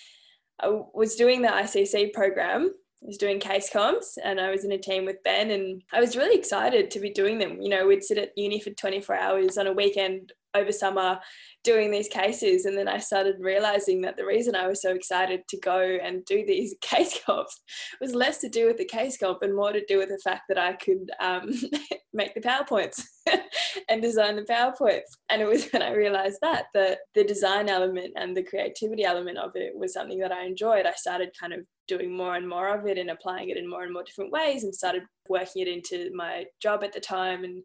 I 0.60 0.80
was 0.94 1.16
doing 1.16 1.42
the 1.42 1.48
ICC 1.48 2.14
program 2.14 2.70
was 3.04 3.18
doing 3.18 3.38
case 3.38 3.70
comps 3.70 4.16
and 4.22 4.40
I 4.40 4.50
was 4.50 4.64
in 4.64 4.72
a 4.72 4.78
team 4.78 5.04
with 5.04 5.22
Ben 5.24 5.50
and 5.50 5.82
I 5.92 6.00
was 6.00 6.16
really 6.16 6.36
excited 6.36 6.90
to 6.90 7.00
be 7.00 7.10
doing 7.10 7.38
them. 7.38 7.60
You 7.60 7.68
know, 7.68 7.86
we'd 7.86 8.02
sit 8.02 8.18
at 8.18 8.30
uni 8.36 8.60
for 8.60 8.70
24 8.70 9.14
hours 9.14 9.58
on 9.58 9.66
a 9.66 9.72
weekend 9.72 10.32
over 10.54 10.72
summer 10.72 11.18
doing 11.64 11.90
these 11.90 12.08
cases 12.08 12.64
and 12.64 12.78
then 12.78 12.88
I 12.88 12.98
started 12.98 13.36
realizing 13.40 14.00
that 14.02 14.16
the 14.16 14.24
reason 14.24 14.54
I 14.54 14.68
was 14.68 14.80
so 14.80 14.94
excited 14.94 15.42
to 15.48 15.58
go 15.58 15.80
and 15.80 16.24
do 16.24 16.44
these 16.46 16.74
case 16.80 17.18
comps 17.26 17.60
was 18.00 18.14
less 18.14 18.38
to 18.38 18.48
do 18.48 18.66
with 18.66 18.78
the 18.78 18.84
case 18.84 19.18
comp 19.18 19.42
and 19.42 19.54
more 19.54 19.72
to 19.72 19.84
do 19.86 19.98
with 19.98 20.08
the 20.08 20.20
fact 20.22 20.42
that 20.48 20.58
I 20.58 20.74
could 20.74 21.10
um, 21.20 21.50
make 22.14 22.34
the 22.34 22.40
PowerPoints 22.40 23.02
and 23.88 24.00
design 24.00 24.36
the 24.36 24.42
PowerPoints. 24.42 25.00
And 25.28 25.42
it 25.42 25.46
was 25.46 25.68
when 25.72 25.82
I 25.82 25.92
realized 25.92 26.38
that 26.42 26.66
that 26.74 26.98
the 27.14 27.24
design 27.24 27.68
element 27.68 28.12
and 28.16 28.36
the 28.36 28.42
creativity 28.42 29.04
element 29.04 29.38
of 29.38 29.50
it 29.56 29.76
was 29.76 29.92
something 29.92 30.20
that 30.20 30.32
I 30.32 30.44
enjoyed. 30.44 30.86
I 30.86 30.92
started 30.92 31.30
kind 31.38 31.52
of 31.52 31.60
doing 31.86 32.16
more 32.16 32.36
and 32.36 32.48
more 32.48 32.68
of 32.76 32.86
it 32.86 32.98
and 32.98 33.10
applying 33.10 33.50
it 33.50 33.56
in 33.56 33.68
more 33.68 33.82
and 33.82 33.92
more 33.92 34.02
different 34.02 34.32
ways 34.32 34.64
and 34.64 34.74
started 34.74 35.02
working 35.28 35.62
it 35.62 35.68
into 35.68 36.10
my 36.14 36.44
job 36.60 36.82
at 36.82 36.92
the 36.92 37.00
time 37.00 37.44
and 37.44 37.62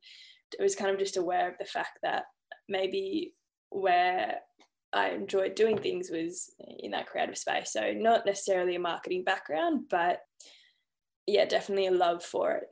I 0.59 0.63
was 0.63 0.75
kind 0.75 0.91
of 0.91 0.97
just 0.97 1.17
aware 1.17 1.49
of 1.49 1.57
the 1.59 1.65
fact 1.65 1.99
that 2.01 2.23
maybe 2.67 3.33
where 3.69 4.39
I 4.93 5.09
enjoyed 5.09 5.55
doing 5.55 5.77
things 5.77 6.09
was 6.09 6.51
in 6.79 6.91
that 6.91 7.07
creative 7.07 7.37
space. 7.37 7.71
So 7.73 7.93
not 7.93 8.25
necessarily 8.25 8.75
a 8.75 8.79
marketing 8.79 9.23
background, 9.23 9.85
but 9.89 10.21
yeah, 11.27 11.45
definitely 11.45 11.87
a 11.87 11.91
love 11.91 12.23
for 12.23 12.53
it. 12.53 12.63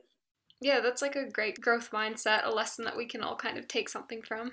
Yeah, 0.60 0.80
that's 0.80 1.02
like 1.02 1.14
a 1.14 1.30
great 1.30 1.60
growth 1.60 1.92
mindset, 1.92 2.44
a 2.44 2.50
lesson 2.50 2.84
that 2.84 2.96
we 2.96 3.06
can 3.06 3.22
all 3.22 3.36
kind 3.36 3.58
of 3.58 3.68
take 3.68 3.88
something 3.88 4.22
from. 4.22 4.50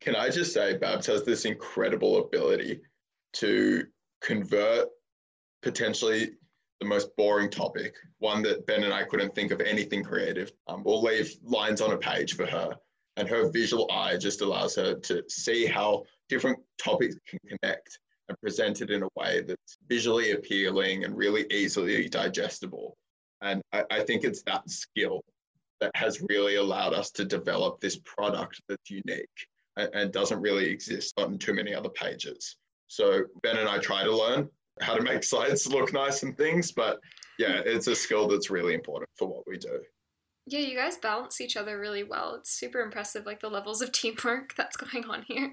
Can 0.00 0.14
I 0.14 0.30
just 0.30 0.54
say, 0.54 0.78
Babs 0.78 1.06
has 1.06 1.24
this 1.24 1.44
incredible 1.44 2.24
ability 2.24 2.80
to 3.34 3.84
convert 4.20 4.88
potentially 5.62 6.32
the 6.80 6.86
most 6.86 7.14
boring 7.16 7.50
topic, 7.50 7.94
one 8.18 8.42
that 8.42 8.66
Ben 8.66 8.84
and 8.84 8.92
I 8.92 9.04
couldn't 9.04 9.34
think 9.34 9.52
of 9.52 9.60
anything 9.60 10.02
creative. 10.02 10.52
Um, 10.66 10.82
we'll 10.84 11.02
leave 11.02 11.36
lines 11.44 11.80
on 11.80 11.92
a 11.92 11.98
page 11.98 12.34
for 12.34 12.46
her, 12.46 12.76
and 13.16 13.28
her 13.28 13.50
visual 13.50 13.88
eye 13.90 14.16
just 14.16 14.40
allows 14.40 14.74
her 14.76 14.94
to 14.94 15.22
see 15.28 15.66
how 15.66 16.04
different 16.28 16.58
topics 16.82 17.16
can 17.28 17.38
connect 17.46 17.98
and 18.28 18.40
present 18.40 18.80
it 18.80 18.90
in 18.90 19.02
a 19.02 19.08
way 19.16 19.42
that's 19.42 19.78
visually 19.88 20.32
appealing 20.32 21.04
and 21.04 21.16
really 21.16 21.46
easily 21.50 22.08
digestible. 22.08 22.96
And 23.42 23.62
I, 23.72 23.84
I 23.90 24.00
think 24.00 24.24
it's 24.24 24.42
that 24.44 24.68
skill 24.68 25.22
that 25.80 25.94
has 25.94 26.22
really 26.28 26.56
allowed 26.56 26.94
us 26.94 27.10
to 27.12 27.24
develop 27.24 27.80
this 27.80 27.98
product 28.04 28.60
that's 28.68 28.90
unique 28.90 29.28
and, 29.76 29.90
and 29.94 30.12
doesn't 30.12 30.40
really 30.40 30.68
exist 30.68 31.12
on 31.18 31.38
too 31.38 31.52
many 31.52 31.74
other 31.74 31.88
pages. 31.90 32.56
So 32.86 33.24
Ben 33.42 33.58
and 33.58 33.68
I 33.68 33.78
try 33.78 34.04
to 34.04 34.16
learn 34.16 34.48
how 34.80 34.94
to 34.94 35.02
make 35.02 35.24
slides 35.24 35.66
look 35.66 35.92
nice 35.92 36.22
and 36.22 36.36
things, 36.36 36.72
but 36.72 36.98
yeah, 37.38 37.60
it's 37.64 37.86
a 37.86 37.94
skill 37.94 38.28
that's 38.28 38.50
really 38.50 38.74
important 38.74 39.08
for 39.18 39.28
what 39.28 39.44
we 39.46 39.58
do. 39.58 39.80
Yeah, 40.46 40.60
you 40.60 40.76
guys 40.76 40.96
balance 40.96 41.40
each 41.40 41.56
other 41.56 41.78
really 41.78 42.02
well. 42.02 42.34
It's 42.34 42.58
super 42.58 42.80
impressive, 42.80 43.26
like 43.26 43.40
the 43.40 43.48
levels 43.48 43.80
of 43.80 43.92
teamwork 43.92 44.54
that's 44.56 44.76
going 44.76 45.04
on 45.04 45.22
here. 45.26 45.52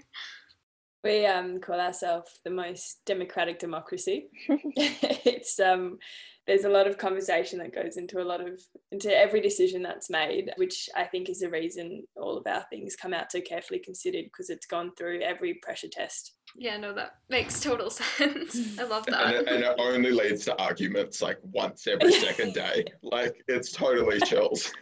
We 1.04 1.26
um, 1.26 1.62
call 1.62 1.80
ourselves 1.80 2.42
the 2.44 2.52
most 2.52 3.00
democratic 3.06 3.60
democracy. 3.60 4.28
it's 4.48 5.60
um, 5.60 5.98
there's 6.46 6.66
a 6.66 6.70
lot 6.70 6.88
of 6.88 6.98
conversation 6.98 7.60
that 7.60 7.76
goes 7.76 7.96
into 7.98 8.20
a 8.20 8.26
lot 8.26 8.42
of 8.42 8.60
into 8.92 9.16
every 9.16 9.40
decision 9.40 9.84
that's 9.84 10.10
made, 10.10 10.52
which 10.58 10.90
I 10.98 11.04
think 11.04 11.30
is 11.30 11.40
the 11.40 11.50
reason 11.50 12.04
all 12.18 12.38
of 12.38 12.48
our 12.48 12.66
things 12.70 12.96
come 12.96 13.14
out 13.14 13.32
so 13.32 13.40
carefully 13.40 13.80
considered 13.80 14.26
because 14.26 14.50
it's 14.50 14.66
gone 14.66 14.92
through 14.98 15.22
every 15.22 15.60
pressure 15.62 15.88
test. 15.90 16.34
Yeah, 16.56 16.78
no, 16.78 16.94
that 16.94 17.16
makes 17.30 17.60
total 17.60 17.90
sense. 17.90 18.80
I 18.80 18.84
love 18.84 19.06
that. 19.08 19.28
And 19.28 19.36
it, 19.36 19.48
and 19.48 19.64
it 19.64 19.76
only 19.78 20.12
leads 20.12 20.46
to 20.46 20.58
arguments 20.62 21.22
like 21.22 21.38
once 21.44 21.88
every 21.88 22.12
second 22.12 22.54
day. 22.54 22.86
Like 23.02 23.44
it's 23.48 23.72
totally 23.72 24.20
chills. 24.20 24.72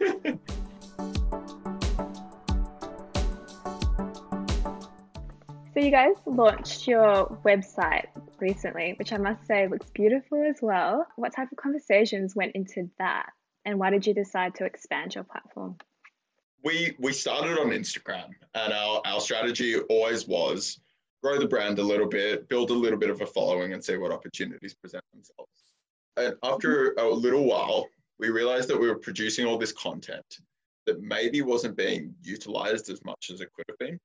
So 5.78 5.84
you 5.84 5.92
guys 5.92 6.16
launched 6.26 6.88
your 6.88 7.38
website 7.44 8.06
recently, 8.40 8.96
which 8.98 9.12
I 9.12 9.16
must 9.16 9.46
say 9.46 9.68
looks 9.68 9.88
beautiful 9.90 10.42
as 10.42 10.56
well. 10.60 11.06
What 11.14 11.32
type 11.32 11.52
of 11.52 11.58
conversations 11.58 12.34
went 12.34 12.56
into 12.56 12.90
that? 12.98 13.26
And 13.64 13.78
why 13.78 13.90
did 13.90 14.04
you 14.04 14.12
decide 14.12 14.56
to 14.56 14.64
expand 14.64 15.14
your 15.14 15.22
platform? 15.22 15.76
We 16.64 16.96
we 16.98 17.12
started 17.12 17.60
on 17.60 17.68
Instagram 17.68 18.30
and 18.56 18.72
our, 18.72 19.00
our 19.04 19.20
strategy 19.20 19.78
always 19.78 20.26
was 20.26 20.80
grow 21.22 21.38
the 21.38 21.46
brand 21.46 21.78
a 21.78 21.82
little 21.82 22.06
bit, 22.06 22.48
build 22.48 22.70
a 22.70 22.74
little 22.74 22.98
bit 22.98 23.10
of 23.10 23.20
a 23.20 23.26
following 23.26 23.72
and 23.72 23.84
see 23.84 23.96
what 23.96 24.12
opportunities 24.12 24.74
present 24.74 25.04
themselves. 25.12 25.50
And 26.16 26.34
after 26.42 26.94
a 26.98 27.08
little 27.08 27.44
while, 27.44 27.86
we 28.18 28.28
realized 28.30 28.68
that 28.68 28.80
we 28.80 28.88
were 28.88 28.98
producing 28.98 29.46
all 29.46 29.58
this 29.58 29.72
content 29.72 30.24
that 30.86 31.00
maybe 31.02 31.42
wasn't 31.42 31.76
being 31.76 32.14
utilized 32.22 32.90
as 32.90 33.04
much 33.04 33.30
as 33.32 33.40
it 33.40 33.52
could 33.54 33.66
have 33.68 33.78
been. 33.78 33.98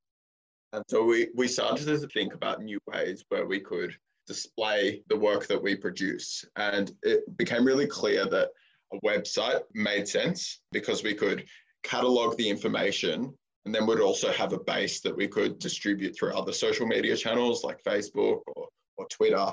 And 0.73 0.83
so 0.87 1.03
we, 1.03 1.29
we 1.35 1.47
started 1.47 1.85
to 1.85 2.07
think 2.07 2.33
about 2.33 2.61
new 2.61 2.79
ways 2.87 3.23
where 3.29 3.45
we 3.45 3.59
could 3.59 3.95
display 4.27 5.03
the 5.07 5.17
work 5.17 5.47
that 5.47 5.61
we 5.61 5.75
produce. 5.75 6.45
And 6.55 6.91
it 7.03 7.37
became 7.37 7.65
really 7.65 7.87
clear 7.87 8.25
that 8.25 8.49
a 8.91 8.97
website 9.05 9.61
made 9.73 10.07
sense 10.07 10.61
because 10.71 11.03
we 11.03 11.13
could 11.13 11.45
catalog 11.83 12.37
the 12.37 12.49
information 12.49 13.33
and 13.65 13.73
then 13.73 13.85
we'd 13.85 13.99
also 13.99 14.31
have 14.31 14.53
a 14.53 14.59
base 14.59 14.99
that 15.01 15.15
we 15.15 15.27
could 15.27 15.59
distribute 15.59 16.15
through 16.15 16.33
other 16.33 16.51
social 16.51 16.85
media 16.85 17.15
channels 17.15 17.63
like 17.63 17.83
Facebook 17.83 18.41
or, 18.55 18.67
or 18.97 19.07
Twitter. 19.09 19.51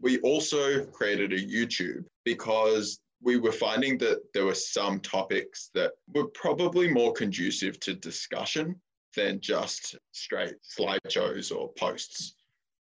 We 0.00 0.20
also 0.20 0.84
created 0.86 1.32
a 1.32 1.38
YouTube 1.38 2.04
because 2.24 3.00
we 3.22 3.36
were 3.36 3.52
finding 3.52 3.98
that 3.98 4.20
there 4.32 4.46
were 4.46 4.54
some 4.54 5.00
topics 5.00 5.70
that 5.74 5.92
were 6.14 6.28
probably 6.28 6.88
more 6.88 7.12
conducive 7.12 7.78
to 7.80 7.94
discussion 7.94 8.80
than 9.16 9.40
just 9.40 9.96
straight 10.12 10.54
slideshows 10.62 11.54
or 11.54 11.72
posts. 11.72 12.34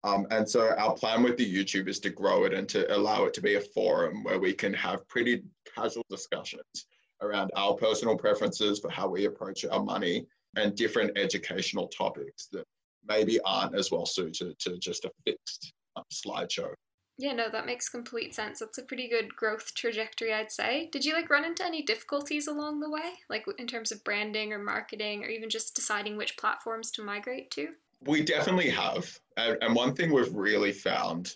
Um, 0.03 0.27
and 0.31 0.47
so 0.47 0.75
our 0.77 0.93
plan 0.93 1.23
with 1.23 1.37
the 1.37 1.51
YouTube 1.51 1.87
is 1.87 1.99
to 2.01 2.09
grow 2.09 2.45
it 2.45 2.53
and 2.53 2.67
to 2.69 2.95
allow 2.95 3.25
it 3.25 3.33
to 3.35 3.41
be 3.41 3.55
a 3.55 3.61
forum 3.61 4.23
where 4.23 4.39
we 4.39 4.53
can 4.53 4.73
have 4.73 5.07
pretty 5.07 5.43
casual 5.73 6.05
discussions 6.09 6.87
around 7.21 7.51
our 7.55 7.75
personal 7.75 8.17
preferences 8.17 8.79
for 8.79 8.89
how 8.89 9.07
we 9.07 9.25
approach 9.25 9.63
our 9.65 9.81
money 9.81 10.27
and 10.55 10.75
different 10.75 11.17
educational 11.17 11.87
topics 11.87 12.47
that 12.51 12.65
maybe 13.07 13.39
aren't 13.45 13.75
as 13.75 13.91
well 13.91 14.05
suited 14.05 14.57
to 14.59 14.77
just 14.77 15.05
a 15.05 15.11
fixed 15.25 15.73
um, 15.95 16.03
slideshow. 16.11 16.73
Yeah, 17.17 17.33
no, 17.33 17.49
that 17.49 17.65
makes 17.65 17.87
complete 17.87 18.35
sense. 18.35 18.59
That's 18.59 18.77
a 18.77 18.83
pretty 18.83 19.07
good 19.07 19.33
growth 19.33 19.73
trajectory, 19.73 20.33
I'd 20.33 20.51
say. 20.51 20.89
Did 20.91 21.05
you 21.05 21.13
like 21.13 21.29
run 21.29 21.45
into 21.45 21.63
any 21.63 21.81
difficulties 21.81 22.47
along 22.47 22.81
the 22.81 22.89
way, 22.89 23.13
like 23.29 23.45
in 23.57 23.67
terms 23.67 23.91
of 23.93 24.03
branding 24.03 24.51
or 24.51 24.59
marketing, 24.59 25.23
or 25.23 25.29
even 25.29 25.49
just 25.49 25.75
deciding 25.75 26.17
which 26.17 26.35
platforms 26.37 26.91
to 26.91 27.03
migrate 27.03 27.51
to? 27.51 27.69
We 28.01 28.21
definitely 28.21 28.69
have. 28.71 29.17
And, 29.37 29.57
and 29.61 29.73
one 29.73 29.95
thing 29.95 30.11
we've 30.11 30.33
really 30.33 30.73
found 30.73 31.35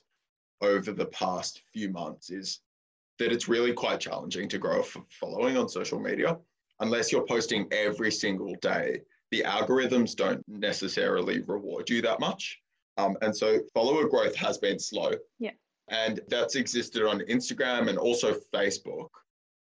over 0.61 0.91
the 0.91 1.05
past 1.05 1.61
few 1.71 1.89
months 1.89 2.29
is 2.29 2.59
that 3.17 3.31
it's 3.31 3.47
really 3.47 3.71
quite 3.71 4.01
challenging 4.01 4.49
to 4.49 4.57
grow 4.57 4.81
a 4.81 5.01
following 5.09 5.55
on 5.57 5.69
social 5.69 5.99
media. 5.99 6.37
Unless 6.79 7.11
you're 7.11 7.25
posting 7.25 7.67
every 7.71 8.11
single 8.11 8.55
day, 8.61 9.01
the 9.31 9.43
algorithms 9.45 10.15
don't 10.15 10.43
necessarily 10.47 11.41
reward 11.41 11.89
you 11.89 12.01
that 12.01 12.19
much. 12.19 12.59
Um, 12.97 13.15
and 13.21 13.35
so 13.35 13.59
follower 13.73 14.07
growth 14.07 14.35
has 14.35 14.57
been 14.57 14.79
slow. 14.79 15.11
Yeah. 15.39 15.51
And 15.89 16.19
that's 16.27 16.55
existed 16.55 17.05
on 17.05 17.21
Instagram 17.21 17.89
and 17.89 17.97
also 17.97 18.35
Facebook. 18.53 19.09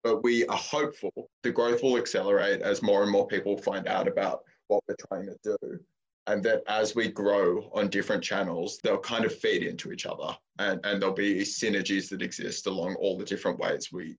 But 0.04 0.22
we 0.22 0.46
are 0.46 0.56
hopeful 0.56 1.30
the 1.42 1.50
growth 1.50 1.82
will 1.82 1.96
accelerate 1.96 2.62
as 2.62 2.82
more 2.82 3.02
and 3.02 3.10
more 3.10 3.26
people 3.26 3.58
find 3.58 3.86
out 3.88 4.06
about 4.06 4.40
what 4.68 4.82
we're 4.88 4.96
trying 5.08 5.26
to 5.26 5.36
do. 5.44 5.78
And 6.26 6.42
that 6.44 6.62
as 6.68 6.94
we 6.94 7.08
grow 7.08 7.70
on 7.72 7.88
different 7.88 8.22
channels, 8.22 8.78
they'll 8.82 8.98
kind 8.98 9.24
of 9.24 9.34
feed 9.34 9.62
into 9.62 9.92
each 9.92 10.06
other 10.06 10.36
and, 10.58 10.78
and 10.84 11.00
there'll 11.00 11.14
be 11.14 11.40
synergies 11.40 12.10
that 12.10 12.22
exist 12.22 12.66
along 12.66 12.96
all 12.96 13.16
the 13.16 13.24
different 13.24 13.58
ways 13.58 13.88
we, 13.92 14.16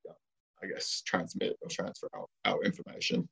I 0.64 0.68
guess, 0.68 1.02
transmit 1.06 1.58
or 1.62 1.70
transfer 1.70 2.10
our, 2.14 2.26
our 2.46 2.64
information. 2.64 3.28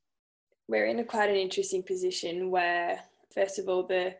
We're 0.68 0.86
in 0.86 0.98
a 0.98 1.04
quite 1.04 1.30
an 1.30 1.36
interesting 1.36 1.82
position 1.82 2.50
where, 2.50 3.00
first 3.34 3.58
of 3.58 3.68
all, 3.68 3.86
the 3.86 4.14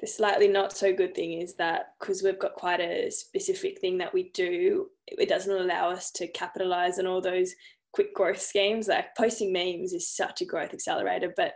the 0.00 0.06
slightly 0.06 0.48
not 0.48 0.72
so 0.72 0.94
good 0.94 1.14
thing 1.14 1.42
is 1.42 1.54
that 1.56 1.92
because 2.00 2.22
we've 2.22 2.38
got 2.38 2.54
quite 2.54 2.80
a 2.80 3.10
specific 3.10 3.78
thing 3.80 3.98
that 3.98 4.14
we 4.14 4.30
do, 4.30 4.88
it 5.06 5.28
doesn't 5.28 5.54
allow 5.54 5.90
us 5.90 6.10
to 6.12 6.26
capitalize 6.28 6.98
on 6.98 7.06
all 7.06 7.20
those 7.20 7.54
quick 7.92 8.14
growth 8.14 8.40
schemes. 8.40 8.88
Like 8.88 9.14
posting 9.14 9.52
memes 9.52 9.92
is 9.92 10.08
such 10.08 10.40
a 10.40 10.46
growth 10.46 10.72
accelerator, 10.72 11.34
but 11.36 11.52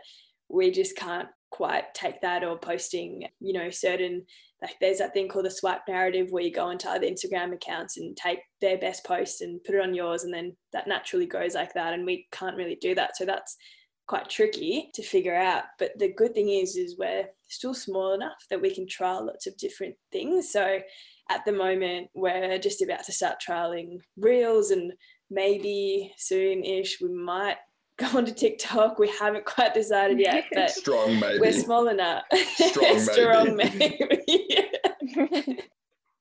we 0.47 0.69
just 0.69 0.95
can't 0.95 1.27
quite 1.55 1.93
take 1.93 2.19
that 2.21 2.43
or 2.43 2.57
posting, 2.57 3.27
you 3.39 3.53
know, 3.53 3.69
certain 3.69 4.25
like 4.61 4.75
there's 4.81 4.97
that 4.99 5.13
thing 5.13 5.27
called 5.27 5.45
the 5.45 5.51
swipe 5.51 5.81
narrative 5.87 6.27
where 6.29 6.43
you 6.43 6.51
go 6.51 6.69
into 6.69 6.89
other 6.89 7.05
Instagram 7.05 7.53
accounts 7.53 7.97
and 7.97 8.15
take 8.17 8.39
their 8.61 8.77
best 8.77 9.05
post 9.05 9.41
and 9.41 9.63
put 9.63 9.75
it 9.75 9.81
on 9.81 9.93
yours 9.93 10.23
and 10.23 10.33
then 10.33 10.55
that 10.73 10.87
naturally 10.87 11.25
goes 11.25 11.53
like 11.55 11.73
that. 11.73 11.93
And 11.93 12.05
we 12.05 12.27
can't 12.31 12.57
really 12.57 12.77
do 12.81 12.95
that. 12.95 13.15
So 13.17 13.25
that's 13.25 13.57
quite 14.07 14.29
tricky 14.29 14.89
to 14.93 15.03
figure 15.03 15.35
out. 15.35 15.63
But 15.79 15.91
the 15.97 16.13
good 16.13 16.33
thing 16.33 16.49
is, 16.49 16.75
is 16.75 16.97
we're 16.97 17.25
still 17.49 17.73
small 17.73 18.13
enough 18.13 18.37
that 18.49 18.61
we 18.61 18.73
can 18.73 18.87
trial 18.87 19.25
lots 19.25 19.47
of 19.47 19.57
different 19.57 19.95
things. 20.11 20.51
So 20.51 20.79
at 21.29 21.43
the 21.45 21.51
moment, 21.51 22.07
we're 22.13 22.57
just 22.59 22.81
about 22.81 23.03
to 23.05 23.11
start 23.11 23.37
trialing 23.47 23.97
reels, 24.17 24.69
and 24.71 24.93
maybe 25.31 26.13
soon-ish 26.17 27.01
we 27.01 27.09
might 27.09 27.57
go 28.11 28.17
onto 28.17 28.33
TikTok. 28.33 28.99
We 28.99 29.09
haven't 29.09 29.45
quite 29.45 29.73
decided 29.73 30.19
yet, 30.19 30.45
but 30.53 30.69
strong 30.71 31.19
maybe. 31.19 31.39
We're 31.39 31.53
small 31.53 31.87
enough. 31.87 32.23
Strong, 32.55 32.99
strong 32.99 33.55
maybe. 33.55 33.97
maybe. 33.99 35.61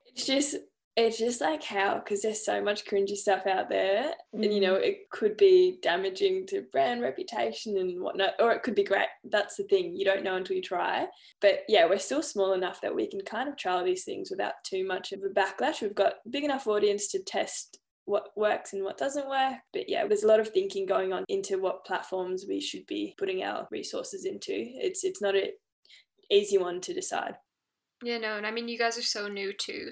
it's 0.06 0.26
just 0.26 0.56
it's 0.96 1.18
just 1.18 1.40
like 1.40 1.62
how 1.62 1.96
because 1.96 2.22
there's 2.22 2.44
so 2.44 2.62
much 2.62 2.84
cringy 2.84 3.16
stuff 3.16 3.46
out 3.46 3.68
there 3.68 4.14
mm. 4.34 4.44
and 4.44 4.54
you 4.54 4.60
know 4.60 4.74
it 4.74 5.10
could 5.10 5.36
be 5.36 5.78
damaging 5.82 6.46
to 6.46 6.62
brand 6.70 7.02
reputation 7.02 7.76
and 7.78 8.00
whatnot 8.00 8.34
or 8.38 8.52
it 8.52 8.62
could 8.62 8.76
be 8.76 8.84
great 8.84 9.08
that's 9.24 9.56
the 9.56 9.64
thing 9.64 9.96
you 9.96 10.04
don't 10.04 10.22
know 10.22 10.36
until 10.36 10.54
you 10.54 10.62
try 10.62 11.04
but 11.40 11.60
yeah 11.68 11.84
we're 11.88 11.98
still 11.98 12.22
small 12.22 12.52
enough 12.52 12.80
that 12.80 12.94
we 12.94 13.08
can 13.08 13.20
kind 13.22 13.48
of 13.48 13.56
trial 13.56 13.84
these 13.84 14.04
things 14.04 14.30
without 14.30 14.54
too 14.64 14.86
much 14.86 15.10
of 15.12 15.20
a 15.24 15.28
backlash 15.28 15.82
we've 15.82 15.94
got 15.94 16.14
big 16.30 16.44
enough 16.44 16.68
audience 16.68 17.08
to 17.08 17.20
test 17.24 17.80
what 18.06 18.28
works 18.36 18.72
and 18.72 18.84
what 18.84 18.98
doesn't 18.98 19.28
work. 19.28 19.54
But 19.72 19.88
yeah, 19.88 20.06
there's 20.06 20.24
a 20.24 20.28
lot 20.28 20.40
of 20.40 20.48
thinking 20.48 20.86
going 20.86 21.12
on 21.12 21.24
into 21.28 21.58
what 21.58 21.84
platforms 21.84 22.44
we 22.48 22.60
should 22.60 22.86
be 22.86 23.14
putting 23.18 23.42
our 23.42 23.66
resources 23.70 24.24
into. 24.24 24.52
It's 24.52 25.04
it's 25.04 25.22
not 25.22 25.34
an 25.34 25.50
easy 26.30 26.58
one 26.58 26.80
to 26.82 26.94
decide. 26.94 27.34
Yeah, 28.02 28.18
no, 28.18 28.36
and 28.36 28.46
I 28.46 28.50
mean 28.50 28.68
you 28.68 28.78
guys 28.78 28.98
are 28.98 29.02
so 29.02 29.28
new 29.28 29.52
too. 29.52 29.90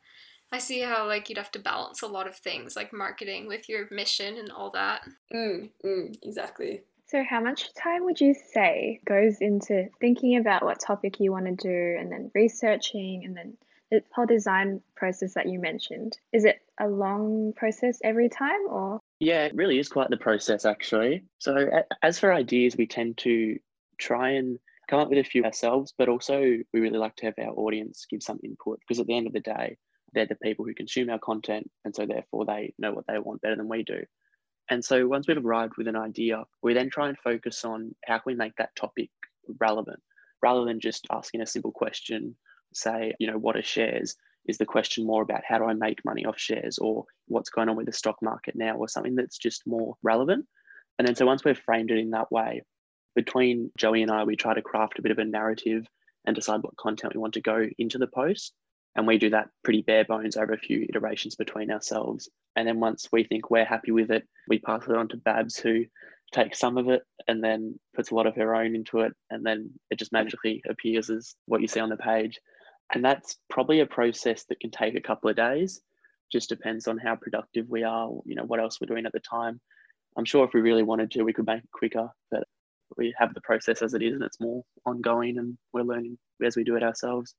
I 0.52 0.58
see 0.58 0.80
how 0.80 1.06
like 1.06 1.28
you'd 1.28 1.38
have 1.38 1.50
to 1.52 1.58
balance 1.58 2.02
a 2.02 2.06
lot 2.06 2.28
of 2.28 2.36
things 2.36 2.76
like 2.76 2.92
marketing 2.92 3.48
with 3.48 3.68
your 3.68 3.88
mission 3.90 4.36
and 4.36 4.50
all 4.52 4.70
that. 4.72 5.02
Mm, 5.34 5.70
mm, 5.84 6.14
exactly. 6.22 6.82
So, 7.06 7.22
how 7.28 7.40
much 7.40 7.74
time 7.74 8.04
would 8.04 8.20
you 8.20 8.34
say 8.54 9.00
goes 9.06 9.38
into 9.40 9.88
thinking 10.00 10.36
about 10.36 10.64
what 10.64 10.80
topic 10.80 11.20
you 11.20 11.30
want 11.30 11.44
to 11.44 11.52
do 11.54 12.00
and 12.00 12.10
then 12.10 12.30
researching 12.34 13.22
and 13.24 13.36
then 13.36 13.56
the 13.92 14.02
whole 14.14 14.26
design 14.26 14.80
process 14.96 15.34
that 15.34 15.48
you 15.48 15.60
mentioned? 15.60 16.16
Is 16.32 16.46
it 16.46 16.60
a 16.80 16.88
long 16.88 17.52
process 17.54 17.98
every 18.02 18.30
time 18.30 18.60
or? 18.68 19.00
Yeah, 19.20 19.44
it 19.44 19.54
really 19.54 19.78
is 19.78 19.88
quite 19.88 20.08
the 20.08 20.16
process 20.16 20.64
actually. 20.64 21.24
So, 21.38 21.68
as 22.02 22.18
for 22.18 22.32
ideas, 22.32 22.74
we 22.76 22.86
tend 22.86 23.18
to 23.18 23.58
try 23.98 24.30
and 24.30 24.58
come 24.88 24.98
up 24.98 25.10
with 25.10 25.18
a 25.18 25.24
few 25.24 25.44
ourselves, 25.44 25.92
but 25.96 26.08
also 26.08 26.40
we 26.40 26.80
really 26.80 26.98
like 26.98 27.16
to 27.16 27.26
have 27.26 27.34
our 27.38 27.52
audience 27.52 28.06
give 28.08 28.22
some 28.22 28.40
input 28.42 28.80
because 28.80 28.98
at 28.98 29.06
the 29.06 29.16
end 29.16 29.26
of 29.26 29.34
the 29.34 29.40
day, 29.40 29.76
they're 30.14 30.26
the 30.26 30.36
people 30.36 30.64
who 30.64 30.74
consume 30.74 31.10
our 31.10 31.18
content, 31.18 31.70
and 31.84 31.94
so 31.94 32.06
therefore 32.06 32.46
they 32.46 32.72
know 32.78 32.92
what 32.92 33.04
they 33.06 33.18
want 33.18 33.42
better 33.42 33.56
than 33.56 33.68
we 33.68 33.82
do. 33.82 34.02
And 34.70 34.82
so 34.82 35.06
once 35.06 35.28
we've 35.28 35.44
arrived 35.44 35.74
with 35.76 35.88
an 35.88 35.96
idea, 35.96 36.44
we 36.62 36.72
then 36.72 36.88
try 36.88 37.08
and 37.08 37.18
focus 37.18 37.62
on 37.64 37.94
how 38.06 38.14
can 38.14 38.22
we 38.24 38.34
make 38.34 38.56
that 38.56 38.74
topic 38.74 39.10
relevant 39.60 40.00
rather 40.42 40.64
than 40.64 40.80
just 40.80 41.06
asking 41.10 41.42
a 41.42 41.46
simple 41.46 41.72
question, 41.72 42.34
say, 42.76 43.14
you 43.18 43.26
know, 43.26 43.38
what 43.38 43.56
are 43.56 43.62
shares? 43.62 44.16
Is 44.46 44.58
the 44.58 44.66
question 44.66 45.06
more 45.06 45.22
about 45.22 45.42
how 45.46 45.58
do 45.58 45.64
I 45.64 45.74
make 45.74 46.04
money 46.04 46.24
off 46.24 46.38
shares 46.38 46.78
or 46.78 47.04
what's 47.28 47.50
going 47.50 47.68
on 47.68 47.76
with 47.76 47.86
the 47.86 47.92
stock 47.92 48.16
market 48.22 48.56
now 48.56 48.76
or 48.76 48.88
something 48.88 49.14
that's 49.14 49.38
just 49.38 49.66
more 49.66 49.94
relevant? 50.02 50.46
And 50.98 51.06
then 51.06 51.14
so 51.14 51.26
once 51.26 51.44
we've 51.44 51.58
framed 51.58 51.90
it 51.90 51.98
in 51.98 52.10
that 52.10 52.30
way, 52.32 52.62
between 53.14 53.70
Joey 53.76 54.02
and 54.02 54.10
I, 54.10 54.24
we 54.24 54.36
try 54.36 54.54
to 54.54 54.62
craft 54.62 54.98
a 54.98 55.02
bit 55.02 55.12
of 55.12 55.18
a 55.18 55.24
narrative 55.24 55.86
and 56.26 56.34
decide 56.34 56.62
what 56.62 56.76
content 56.76 57.14
we 57.14 57.20
want 57.20 57.34
to 57.34 57.40
go 57.40 57.68
into 57.78 57.98
the 57.98 58.06
post. 58.06 58.52
And 58.94 59.06
we 59.06 59.18
do 59.18 59.30
that 59.30 59.48
pretty 59.64 59.82
bare 59.82 60.04
bones 60.04 60.36
over 60.36 60.52
a 60.52 60.58
few 60.58 60.86
iterations 60.88 61.34
between 61.34 61.70
ourselves. 61.70 62.28
And 62.56 62.68
then 62.68 62.78
once 62.78 63.08
we 63.10 63.24
think 63.24 63.50
we're 63.50 63.64
happy 63.64 63.90
with 63.90 64.10
it, 64.10 64.26
we 64.48 64.58
pass 64.58 64.84
it 64.86 64.94
on 64.94 65.08
to 65.08 65.16
Babs, 65.16 65.56
who 65.58 65.84
takes 66.32 66.58
some 66.58 66.76
of 66.76 66.88
it 66.88 67.02
and 67.28 67.42
then 67.42 67.78
puts 67.94 68.10
a 68.10 68.14
lot 68.14 68.26
of 68.26 68.34
her 68.36 68.54
own 68.54 68.74
into 68.74 69.00
it. 69.00 69.12
And 69.30 69.44
then 69.44 69.70
it 69.90 69.98
just 69.98 70.12
magically 70.12 70.62
appears 70.68 71.08
as 71.10 71.34
what 71.46 71.62
you 71.62 71.68
see 71.68 71.80
on 71.80 71.88
the 71.88 71.96
page. 71.96 72.38
And 72.92 73.04
that's 73.04 73.38
probably 73.48 73.80
a 73.80 73.86
process 73.86 74.44
that 74.44 74.60
can 74.60 74.70
take 74.70 74.94
a 74.94 75.00
couple 75.00 75.30
of 75.30 75.36
days. 75.36 75.80
Just 76.30 76.48
depends 76.48 76.86
on 76.88 76.98
how 76.98 77.16
productive 77.16 77.68
we 77.68 77.82
are, 77.84 78.10
you 78.24 78.34
know, 78.34 78.44
what 78.44 78.60
else 78.60 78.80
we're 78.80 78.92
doing 78.92 79.06
at 79.06 79.12
the 79.12 79.20
time. 79.20 79.60
I'm 80.16 80.24
sure 80.24 80.44
if 80.44 80.52
we 80.52 80.60
really 80.60 80.82
wanted 80.82 81.10
to, 81.12 81.22
we 81.22 81.32
could 81.32 81.46
make 81.46 81.64
it 81.64 81.70
quicker, 81.72 82.08
but 82.30 82.44
we 82.98 83.14
have 83.18 83.32
the 83.32 83.40
process 83.40 83.80
as 83.80 83.94
it 83.94 84.02
is 84.02 84.14
and 84.14 84.22
it's 84.22 84.40
more 84.40 84.62
ongoing 84.84 85.38
and 85.38 85.56
we're 85.72 85.82
learning 85.82 86.18
as 86.44 86.56
we 86.56 86.64
do 86.64 86.76
it 86.76 86.82
ourselves. 86.82 87.34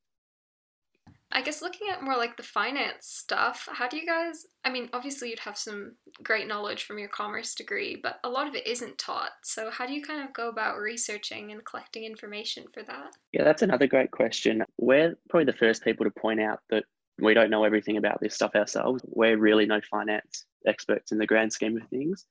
I 1.33 1.41
guess 1.41 1.63
looking 1.63 1.87
at 1.89 2.03
more 2.03 2.15
like 2.15 2.37
the 2.37 2.43
finance 2.43 3.07
stuff, 3.07 3.67
how 3.71 3.87
do 3.87 3.97
you 3.97 4.05
guys? 4.05 4.45
I 4.63 4.69
mean, 4.69 4.89
obviously 4.93 5.29
you'd 5.29 5.39
have 5.39 5.57
some 5.57 5.95
great 6.21 6.47
knowledge 6.47 6.83
from 6.83 6.99
your 6.99 7.09
commerce 7.09 7.55
degree, 7.55 7.99
but 8.01 8.19
a 8.23 8.29
lot 8.29 8.47
of 8.47 8.53
it 8.53 8.67
isn't 8.67 8.99
taught. 8.99 9.31
So, 9.43 9.71
how 9.71 9.87
do 9.87 9.93
you 9.93 10.03
kind 10.03 10.23
of 10.23 10.33
go 10.33 10.49
about 10.49 10.77
researching 10.77 11.51
and 11.51 11.65
collecting 11.65 12.03
information 12.03 12.65
for 12.71 12.83
that? 12.83 13.13
Yeah, 13.31 13.43
that's 13.43 13.63
another 13.63 13.87
great 13.87 14.11
question. 14.11 14.63
We're 14.77 15.15
probably 15.29 15.45
the 15.45 15.57
first 15.57 15.83
people 15.83 16.05
to 16.05 16.11
point 16.11 16.39
out 16.39 16.59
that 16.69 16.83
we 17.19 17.33
don't 17.33 17.49
know 17.49 17.63
everything 17.63 17.97
about 17.97 18.19
this 18.21 18.35
stuff 18.35 18.55
ourselves. 18.55 19.03
We're 19.07 19.37
really 19.37 19.65
no 19.65 19.81
finance 19.89 20.45
experts 20.67 21.11
in 21.11 21.17
the 21.17 21.27
grand 21.27 21.51
scheme 21.51 21.77
of 21.77 21.87
things. 21.89 22.25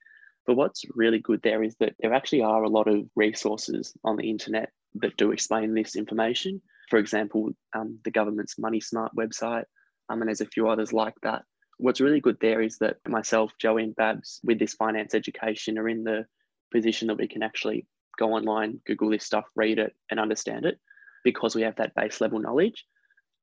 But 0.47 0.57
what's 0.57 0.85
really 0.95 1.21
good 1.21 1.41
there 1.43 1.63
is 1.63 1.77
that 1.81 1.95
there 2.01 2.13
actually 2.13 2.43
are 2.43 2.63
a 2.63 2.69
lot 2.69 2.89
of 2.89 3.05
resources 3.15 3.95
on 4.05 4.17
the 4.17 4.29
internet 4.29 4.71
that 4.97 5.17
do 5.17 5.33
explain 5.33 5.75
this 5.75 5.97
information 5.97 6.61
for 6.91 6.99
example, 6.99 7.51
um, 7.75 7.99
the 8.05 8.11
government's 8.11 8.59
Money 8.59 8.81
Smart 8.81 9.13
website, 9.17 9.65
um, 10.09 10.21
and 10.21 10.29
there's 10.29 10.41
a 10.41 10.47
few 10.47 10.69
others 10.69 10.93
like 10.93 11.15
that. 11.23 11.43
What's 11.79 12.01
really 12.01 12.21
good 12.21 12.37
there 12.41 12.61
is 12.61 12.79
that 12.79 12.97
myself, 13.09 13.53
Joey, 13.59 13.85
and 13.85 13.97
Babs, 13.97 14.41
with 14.45 14.59
this 14.59 14.75
finance 14.75 15.15
education, 15.15 15.79
are 15.79 15.89
in 15.89 16.05
the 16.05 16.27
position 16.73 17.09
that 17.09 17.19
we 17.19 17.29
can 17.29 17.43
actually 17.43 17.87
go 18.19 18.33
online, 18.33 18.81
Google 18.87 19.11
this 19.11 19.25
stuff, 19.25 19.45
read 19.57 19.79
it, 19.79 19.95
and 20.11 20.21
understand 20.21 20.65
it 20.65 20.79
because 21.25 21.55
we 21.55 21.63
have 21.63 21.77
that 21.77 21.95
base 21.95 22.21
level 22.21 22.39
knowledge. 22.39 22.85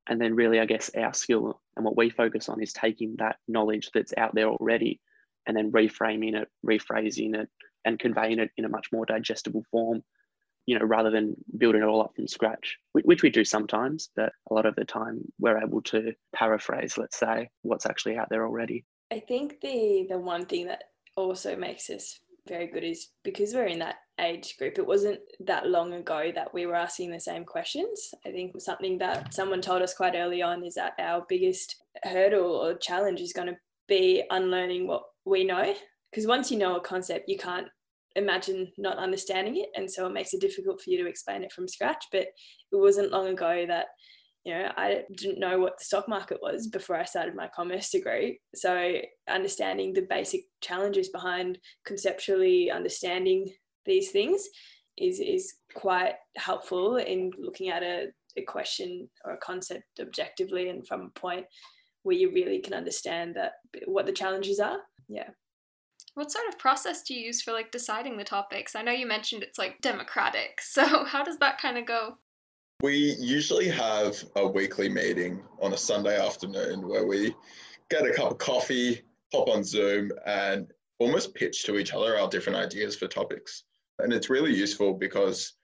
And 0.08 0.20
then, 0.20 0.34
really, 0.34 0.60
I 0.60 0.66
guess 0.66 0.90
our 0.96 1.12
skill 1.12 1.60
and 1.76 1.84
what 1.84 1.96
we 1.96 2.10
focus 2.10 2.48
on 2.48 2.62
is 2.62 2.72
taking 2.72 3.16
that 3.18 3.36
knowledge 3.48 3.90
that's 3.92 4.14
out 4.16 4.34
there 4.34 4.48
already 4.48 5.00
and 5.46 5.56
then 5.56 5.72
reframing 5.72 6.34
it, 6.34 6.48
rephrasing 6.66 7.34
it, 7.34 7.48
and 7.84 7.98
conveying 7.98 8.38
it 8.38 8.50
in 8.56 8.64
a 8.64 8.68
much 8.68 8.88
more 8.92 9.06
digestible 9.06 9.64
form 9.70 10.02
you 10.66 10.78
know, 10.78 10.84
rather 10.84 11.10
than 11.10 11.34
building 11.58 11.82
it 11.82 11.86
all 11.86 12.02
up 12.02 12.14
from 12.14 12.28
scratch, 12.28 12.78
which 12.92 13.22
we 13.22 13.30
do 13.30 13.44
sometimes, 13.44 14.10
but 14.14 14.32
a 14.50 14.54
lot 14.54 14.66
of 14.66 14.76
the 14.76 14.84
time 14.84 15.20
we're 15.38 15.58
able 15.58 15.82
to 15.82 16.12
paraphrase, 16.34 16.96
let's 16.98 17.18
say, 17.18 17.48
what's 17.62 17.86
actually 17.86 18.16
out 18.16 18.28
there 18.30 18.46
already. 18.46 18.84
I 19.12 19.20
think 19.20 19.60
the 19.60 20.06
the 20.08 20.18
one 20.18 20.46
thing 20.46 20.66
that 20.66 20.84
also 21.16 21.56
makes 21.56 21.90
us 21.90 22.20
very 22.48 22.66
good 22.66 22.84
is 22.84 23.08
because 23.22 23.54
we're 23.54 23.66
in 23.66 23.78
that 23.80 23.96
age 24.20 24.56
group. 24.58 24.78
It 24.78 24.86
wasn't 24.86 25.20
that 25.40 25.66
long 25.66 25.94
ago 25.94 26.30
that 26.34 26.52
we 26.52 26.66
were 26.66 26.74
asking 26.74 27.10
the 27.10 27.20
same 27.20 27.44
questions. 27.44 28.12
I 28.26 28.30
think 28.30 28.60
something 28.60 28.98
that 28.98 29.32
someone 29.34 29.60
told 29.60 29.82
us 29.82 29.94
quite 29.94 30.14
early 30.14 30.42
on 30.42 30.64
is 30.64 30.74
that 30.74 30.94
our 30.98 31.24
biggest 31.28 31.76
hurdle 32.04 32.52
or 32.52 32.74
challenge 32.74 33.20
is 33.20 33.32
going 33.32 33.48
to 33.48 33.56
be 33.88 34.22
unlearning 34.30 34.86
what 34.86 35.02
we 35.24 35.44
know. 35.44 35.74
Because 36.10 36.26
once 36.26 36.50
you 36.50 36.58
know 36.58 36.76
a 36.76 36.80
concept, 36.80 37.28
you 37.28 37.38
can't 37.38 37.68
imagine 38.16 38.72
not 38.78 38.98
understanding 38.98 39.56
it. 39.56 39.68
And 39.74 39.90
so 39.90 40.06
it 40.06 40.12
makes 40.12 40.34
it 40.34 40.40
difficult 40.40 40.80
for 40.80 40.90
you 40.90 41.02
to 41.02 41.08
explain 41.08 41.42
it 41.42 41.52
from 41.52 41.68
scratch. 41.68 42.04
But 42.10 42.22
it 42.22 42.32
wasn't 42.72 43.12
long 43.12 43.28
ago 43.28 43.64
that 43.66 43.86
you 44.44 44.54
know 44.54 44.72
i 44.76 45.02
didn't 45.16 45.38
know 45.38 45.58
what 45.58 45.78
the 45.78 45.84
stock 45.84 46.08
market 46.08 46.38
was 46.40 46.66
before 46.66 46.96
i 46.96 47.04
started 47.04 47.34
my 47.34 47.48
commerce 47.54 47.90
degree. 47.90 48.40
So 48.54 48.94
understanding 49.28 49.92
the 49.92 50.06
basic 50.08 50.42
challenges 50.62 51.10
behind 51.10 51.58
conceptually 51.84 52.70
understanding 52.70 53.52
these 53.84 54.10
things 54.10 54.48
is 54.96 55.20
is 55.20 55.54
quite 55.74 56.14
helpful 56.36 56.96
in 56.96 57.32
looking 57.38 57.68
at 57.68 57.82
a, 57.82 58.08
a 58.36 58.42
question 58.42 59.08
or 59.24 59.34
a 59.34 59.38
concept 59.38 59.84
objectively 60.00 60.70
and 60.70 60.86
from 60.86 61.02
a 61.14 61.20
point 61.20 61.44
where 62.02 62.16
you 62.16 62.32
really 62.32 62.60
can 62.60 62.72
understand 62.72 63.34
that 63.34 63.52
what 63.86 64.06
the 64.06 64.12
challenges 64.12 64.58
are. 64.58 64.78
Yeah 65.08 65.28
what 66.14 66.30
sort 66.30 66.48
of 66.48 66.58
process 66.58 67.02
do 67.02 67.14
you 67.14 67.26
use 67.26 67.42
for 67.42 67.52
like 67.52 67.70
deciding 67.70 68.16
the 68.16 68.24
topics? 68.24 68.74
I 68.74 68.82
know 68.82 68.92
you 68.92 69.06
mentioned 69.06 69.42
it's 69.42 69.58
like 69.58 69.80
democratic. 69.80 70.60
So 70.70 71.04
how 71.04 71.24
does 71.24 71.38
that 71.38 71.60
kind 71.60 71.78
of 71.78 71.86
go? 71.86 72.16
We 72.82 73.16
usually 73.18 73.68
have 73.68 74.16
a 74.36 74.46
weekly 74.46 74.88
meeting 74.88 75.42
on 75.60 75.74
a 75.74 75.76
Sunday 75.76 76.18
afternoon 76.18 76.88
where 76.88 77.06
we 77.06 77.34
get 77.90 78.06
a 78.06 78.12
cup 78.12 78.30
of 78.30 78.38
coffee, 78.38 79.02
hop 79.32 79.48
on 79.48 79.62
Zoom, 79.64 80.10
and 80.26 80.72
almost 80.98 81.34
pitch 81.34 81.64
to 81.64 81.76
each 81.76 81.92
other 81.92 82.16
our 82.16 82.28
different 82.28 82.58
ideas 82.58 82.96
for 82.96 83.08
topics. 83.08 83.64
And 83.98 84.12
it's 84.12 84.30
really 84.30 84.54
useful 84.54 84.94
because 84.94 85.54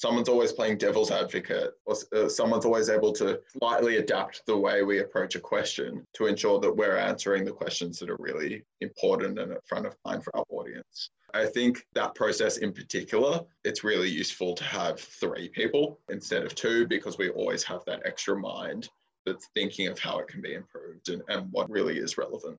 someone's 0.00 0.30
always 0.30 0.50
playing 0.50 0.78
devil's 0.78 1.10
advocate 1.10 1.74
or 1.84 1.94
uh, 2.16 2.26
someone's 2.26 2.64
always 2.64 2.88
able 2.88 3.12
to 3.12 3.38
slightly 3.58 3.98
adapt 3.98 4.40
the 4.46 4.56
way 4.56 4.82
we 4.82 5.00
approach 5.00 5.34
a 5.34 5.40
question 5.40 6.06
to 6.14 6.24
ensure 6.24 6.58
that 6.58 6.74
we're 6.74 6.96
answering 6.96 7.44
the 7.44 7.52
questions 7.52 7.98
that 7.98 8.08
are 8.08 8.16
really 8.18 8.62
important 8.80 9.38
and 9.38 9.52
at 9.52 9.68
front 9.68 9.84
of 9.84 9.94
mind 10.06 10.24
for 10.24 10.34
our 10.34 10.44
audience. 10.48 11.10
I 11.34 11.44
think 11.44 11.84
that 11.94 12.14
process 12.14 12.56
in 12.56 12.72
particular, 12.72 13.42
it's 13.64 13.84
really 13.84 14.08
useful 14.08 14.54
to 14.54 14.64
have 14.64 14.98
three 14.98 15.50
people 15.50 16.00
instead 16.08 16.44
of 16.44 16.54
two 16.54 16.86
because 16.86 17.18
we 17.18 17.28
always 17.28 17.62
have 17.64 17.84
that 17.84 18.00
extra 18.06 18.38
mind 18.38 18.88
that's 19.26 19.50
thinking 19.52 19.86
of 19.88 19.98
how 19.98 20.18
it 20.18 20.28
can 20.28 20.40
be 20.40 20.54
improved 20.54 21.10
and, 21.10 21.20
and 21.28 21.46
what 21.52 21.68
really 21.68 21.98
is 21.98 22.16
relevant. 22.16 22.58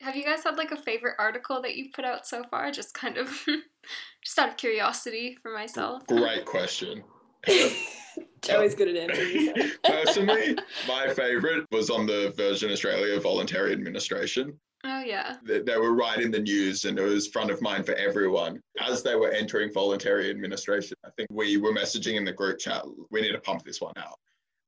Have 0.00 0.14
you 0.14 0.24
guys 0.24 0.44
had 0.44 0.56
like 0.56 0.70
a 0.70 0.76
favorite 0.76 1.16
article 1.18 1.60
that 1.62 1.76
you've 1.76 1.92
put 1.92 2.04
out 2.04 2.26
so 2.26 2.44
far? 2.44 2.70
Just 2.70 2.94
kind 2.94 3.16
of, 3.16 3.28
just 4.24 4.38
out 4.38 4.50
of 4.50 4.56
curiosity 4.56 5.36
for 5.42 5.52
myself. 5.52 6.06
Great 6.06 6.44
question. 6.44 7.02
Joey's 8.42 8.74
good 8.74 8.88
at 8.88 9.10
answering. 9.10 9.54
Personally, 9.84 10.56
my 10.86 11.12
favorite 11.12 11.66
was 11.72 11.90
on 11.90 12.06
the 12.06 12.32
Virgin 12.36 12.70
Australia 12.70 13.18
Voluntary 13.20 13.72
Administration. 13.72 14.58
Oh 14.84 15.00
yeah. 15.00 15.36
They, 15.42 15.60
they 15.60 15.76
were 15.76 15.92
right 15.92 16.20
in 16.20 16.30
the 16.30 16.38
news 16.38 16.84
and 16.84 16.98
it 16.98 17.02
was 17.02 17.26
front 17.26 17.50
of 17.50 17.60
mind 17.60 17.84
for 17.84 17.94
everyone. 17.94 18.60
As 18.80 19.02
they 19.02 19.16
were 19.16 19.30
entering 19.30 19.72
voluntary 19.72 20.30
administration, 20.30 20.96
I 21.04 21.10
think 21.16 21.28
we 21.32 21.56
were 21.56 21.72
messaging 21.72 22.14
in 22.14 22.24
the 22.24 22.32
group 22.32 22.58
chat, 22.58 22.84
we 23.10 23.20
need 23.20 23.32
to 23.32 23.40
pump 23.40 23.64
this 23.64 23.80
one 23.80 23.94
out. 23.96 24.18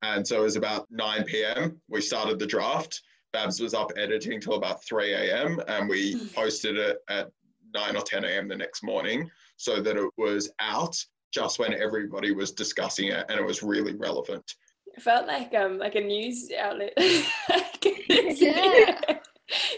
And 0.03 0.27
so 0.27 0.41
it 0.41 0.45
was 0.45 0.57
about 0.57 0.87
9 0.91 1.25
p.m. 1.25 1.81
We 1.89 2.01
started 2.01 2.39
the 2.39 2.47
draft 2.47 3.01
Babs 3.33 3.61
was 3.61 3.75
up 3.75 3.93
editing 3.97 4.41
till 4.41 4.55
about 4.55 4.85
3 4.85 5.13
a.m. 5.13 5.61
and 5.69 5.89
we 5.89 6.17
posted 6.35 6.77
it 6.77 6.99
at 7.09 7.31
9 7.75 7.97
or 7.97 8.03
10 8.03 8.25
a.m. 8.25 8.49
the 8.49 8.57
next 8.57 8.83
morning 8.83 9.31
so 9.57 9.81
that 9.81 9.97
it 9.97 10.11
was 10.17 10.51
out 10.59 10.97
just 11.33 11.59
when 11.59 11.75
everybody 11.75 12.33
was 12.33 12.53
discussing 12.53 13.09
it 13.09 13.25
and 13.29 13.39
it 13.39 13.45
was 13.45 13.63
really 13.63 13.95
relevant. 13.95 14.55
It 14.87 15.03
felt 15.03 15.27
like 15.27 15.55
um 15.55 15.79
like 15.79 15.95
a 15.95 16.01
news 16.01 16.51
outlet. 16.59 16.93
yeah. 16.99 18.91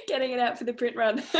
getting 0.08 0.32
it 0.32 0.40
out 0.40 0.58
for 0.58 0.64
the 0.64 0.72
print 0.72 0.96
run. 0.96 1.22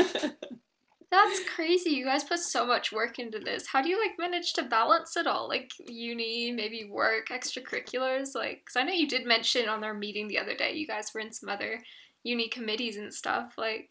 That's 1.13 1.41
crazy. 1.55 1.91
You 1.91 2.07
guys 2.07 2.25
put 2.25 2.39
so 2.39 2.67
much 2.67 2.91
work 2.91 3.19
into 3.19 3.39
this. 3.39 3.67
How 3.67 3.83
do 3.83 3.91
you 3.91 4.01
like 4.01 4.19
manage 4.19 4.55
to 4.55 4.63
balance 4.63 5.15
it 5.15 5.27
all? 5.27 5.47
Like 5.47 5.71
uni, 5.87 6.51
maybe 6.51 6.89
work, 6.91 7.29
extracurriculars? 7.29 8.35
Like, 8.35 8.63
because 8.65 8.77
I 8.77 8.83
know 8.83 8.95
you 8.95 9.07
did 9.07 9.27
mention 9.27 9.69
on 9.69 9.85
our 9.85 9.93
meeting 9.93 10.27
the 10.27 10.39
other 10.39 10.57
day, 10.57 10.73
you 10.73 10.87
guys 10.87 11.11
were 11.15 11.21
in 11.21 11.31
some 11.31 11.51
other 11.51 11.83
uni 12.25 12.49
committees 12.49 12.97
and 12.97 13.13
stuff. 13.13 13.55
Like, 13.57 13.91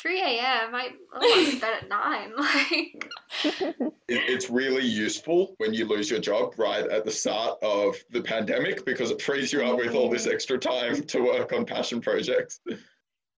3 0.00 0.20
a.m. 0.20 0.74
I 0.74 0.90
want 1.14 1.50
to 1.50 1.60
bed 1.60 1.74
at 1.82 1.88
9. 1.88 2.32
Like, 2.38 3.92
It, 4.08 4.28
it's 4.28 4.50
really 4.50 4.84
useful 4.84 5.54
when 5.58 5.72
you 5.72 5.86
lose 5.86 6.10
your 6.10 6.20
job 6.20 6.54
right 6.58 6.84
at 6.86 7.04
the 7.04 7.10
start 7.10 7.58
of 7.62 7.96
the 8.10 8.20
pandemic 8.20 8.84
because 8.84 9.10
it 9.10 9.22
frees 9.22 9.52
you 9.52 9.62
up 9.62 9.78
with 9.78 9.94
all 9.94 10.10
this 10.10 10.26
mm. 10.26 10.34
extra 10.34 10.58
time 10.58 11.02
to 11.04 11.20
work 11.20 11.52
on 11.52 11.64
passion 11.64 12.00
projects. 12.00 12.60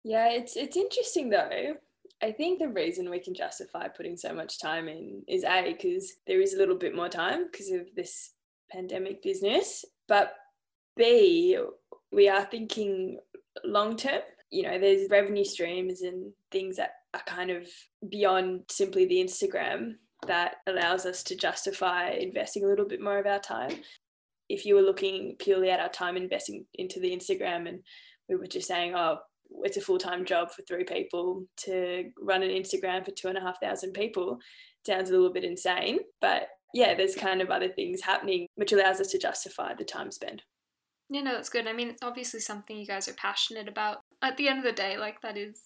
Yeah, 0.03 0.29
it's 0.31 0.55
it's 0.55 0.77
interesting 0.77 1.29
though. 1.29 1.75
I 2.21 2.31
think 2.31 2.59
the 2.59 2.69
reason 2.69 3.09
we 3.09 3.19
can 3.19 3.33
justify 3.33 3.87
putting 3.89 4.15
so 4.15 4.33
much 4.33 4.59
time 4.59 4.87
in 4.87 5.21
is 5.27 5.43
A, 5.43 5.73
because 5.73 6.13
there 6.25 6.41
is 6.41 6.53
a 6.53 6.57
little 6.57 6.77
bit 6.77 6.95
more 6.95 7.09
time 7.09 7.45
because 7.51 7.69
of 7.69 7.87
this 7.95 8.31
pandemic 8.71 9.21
business, 9.21 9.83
but 10.07 10.33
B, 10.95 11.57
we 12.11 12.29
are 12.29 12.45
thinking 12.45 13.19
long 13.63 13.95
term. 13.95 14.21
You 14.49 14.63
know, 14.63 14.79
there's 14.79 15.09
revenue 15.09 15.45
streams 15.45 16.01
and 16.01 16.31
things 16.51 16.77
that 16.77 16.91
are 17.13 17.23
kind 17.25 17.49
of 17.49 17.67
beyond 18.09 18.61
simply 18.69 19.05
the 19.05 19.23
Instagram 19.23 19.93
that 20.27 20.55
allows 20.67 21.05
us 21.05 21.23
to 21.23 21.35
justify 21.35 22.09
investing 22.09 22.63
a 22.63 22.67
little 22.67 22.87
bit 22.87 23.01
more 23.01 23.17
of 23.17 23.25
our 23.25 23.39
time. 23.39 23.75
If 24.49 24.65
you 24.65 24.75
were 24.75 24.81
looking 24.81 25.35
purely 25.39 25.69
at 25.69 25.79
our 25.79 25.89
time 25.89 26.17
investing 26.17 26.65
into 26.75 26.99
the 26.99 27.11
Instagram 27.11 27.67
and 27.67 27.79
we 28.29 28.35
were 28.35 28.47
just 28.47 28.67
saying, 28.67 28.93
oh, 28.95 29.17
it's 29.63 29.77
a 29.77 29.81
full 29.81 29.97
time 29.97 30.25
job 30.25 30.51
for 30.51 30.61
three 30.63 30.83
people 30.83 31.45
to 31.57 32.09
run 32.21 32.43
an 32.43 32.49
Instagram 32.49 33.05
for 33.05 33.11
two 33.11 33.27
and 33.27 33.37
a 33.37 33.41
half 33.41 33.59
thousand 33.61 33.93
people. 33.93 34.39
Sounds 34.85 35.09
a 35.09 35.13
little 35.13 35.33
bit 35.33 35.43
insane, 35.43 35.99
but 36.21 36.47
yeah, 36.73 36.95
there's 36.95 37.15
kind 37.15 37.41
of 37.41 37.49
other 37.49 37.69
things 37.69 38.01
happening 38.01 38.47
which 38.55 38.73
allows 38.73 38.99
us 38.99 39.07
to 39.07 39.19
justify 39.19 39.73
the 39.75 39.83
time 39.83 40.11
spent. 40.11 40.41
Yeah, 41.13 41.21
no, 41.21 41.33
that's 41.33 41.49
good. 41.49 41.67
I 41.67 41.73
mean, 41.73 41.89
it's 41.89 42.01
obviously 42.01 42.39
something 42.39 42.75
you 42.75 42.87
guys 42.87 43.07
are 43.07 43.13
passionate 43.13 43.67
about. 43.67 43.99
At 44.23 44.35
the 44.37 44.47
end 44.47 44.59
of 44.59 44.65
the 44.65 44.71
day, 44.71 44.97
like, 44.97 45.21
that 45.21 45.37
is 45.37 45.61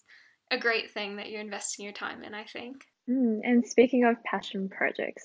a 0.50 0.58
great 0.58 0.90
thing 0.90 1.16
that 1.16 1.30
you're 1.30 1.40
investing 1.40 1.84
your 1.84 1.94
time 1.94 2.22
in, 2.22 2.34
I 2.34 2.44
think. 2.44 2.84
Mm, 3.08 3.40
and 3.42 3.66
speaking 3.66 4.04
of 4.04 4.22
passion 4.24 4.68
projects, 4.68 5.24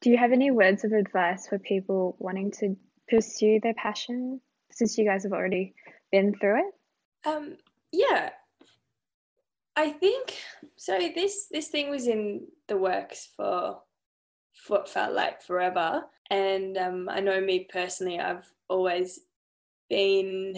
do 0.00 0.10
you 0.10 0.16
have 0.16 0.32
any 0.32 0.50
words 0.50 0.82
of 0.82 0.92
advice 0.92 1.46
for 1.46 1.60
people 1.60 2.16
wanting 2.18 2.50
to 2.58 2.76
pursue 3.08 3.60
their 3.62 3.74
passion 3.74 4.40
since 4.72 4.98
you 4.98 5.04
guys 5.04 5.22
have 5.22 5.32
already 5.32 5.74
been 6.10 6.34
through 6.34 6.58
it? 6.58 7.28
Um, 7.28 7.56
yeah, 7.92 8.30
I 9.76 9.90
think 9.90 10.34
so. 10.76 10.98
This 10.98 11.46
this 11.50 11.68
thing 11.68 11.90
was 11.90 12.08
in 12.08 12.46
the 12.66 12.76
works 12.76 13.30
for 13.36 13.78
what 14.66 14.88
felt 14.88 15.14
like 15.14 15.42
forever, 15.42 16.02
and 16.28 16.76
um, 16.76 17.08
I 17.08 17.20
know 17.20 17.40
me 17.40 17.68
personally, 17.72 18.18
I've 18.18 18.50
always 18.68 19.20
been 19.88 20.56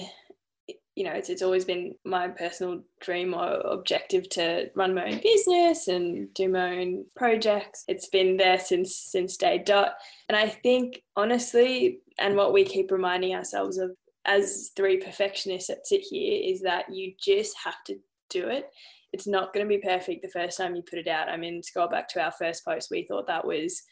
you 0.96 1.04
know, 1.04 1.12
it's, 1.12 1.28
it's 1.28 1.42
always 1.42 1.66
been 1.66 1.94
my 2.04 2.26
personal 2.26 2.82
dream 3.00 3.34
or 3.34 3.60
objective 3.60 4.28
to 4.30 4.70
run 4.74 4.94
my 4.94 5.04
own 5.04 5.20
business 5.22 5.88
and 5.88 6.32
do 6.32 6.48
my 6.48 6.78
own 6.78 7.04
projects. 7.14 7.84
It's 7.86 8.08
been 8.08 8.38
there 8.38 8.58
since 8.58 8.96
since 8.96 9.36
day 9.36 9.58
dot. 9.58 9.96
And 10.30 10.36
I 10.36 10.48
think 10.48 11.02
honestly, 11.14 12.00
and 12.18 12.34
what 12.34 12.54
we 12.54 12.64
keep 12.64 12.90
reminding 12.90 13.34
ourselves 13.34 13.76
of 13.76 13.90
as 14.24 14.72
three 14.74 14.96
perfectionists 14.96 15.68
that 15.68 15.86
sit 15.86 16.00
here 16.00 16.40
is 16.42 16.62
that 16.62 16.92
you 16.92 17.12
just 17.22 17.54
have 17.62 17.84
to 17.84 17.96
do 18.30 18.48
it. 18.48 18.70
It's 19.12 19.26
not 19.26 19.52
going 19.52 19.64
to 19.64 19.68
be 19.68 19.78
perfect 19.78 20.22
the 20.22 20.28
first 20.30 20.56
time 20.56 20.74
you 20.74 20.82
put 20.82 20.98
it 20.98 21.08
out. 21.08 21.28
I 21.28 21.36
mean, 21.36 21.60
go 21.74 21.88
back 21.88 22.08
to 22.08 22.24
our 22.24 22.32
first 22.32 22.64
post, 22.64 22.90
we 22.90 23.04
thought 23.06 23.26
that 23.26 23.46
was 23.46 23.82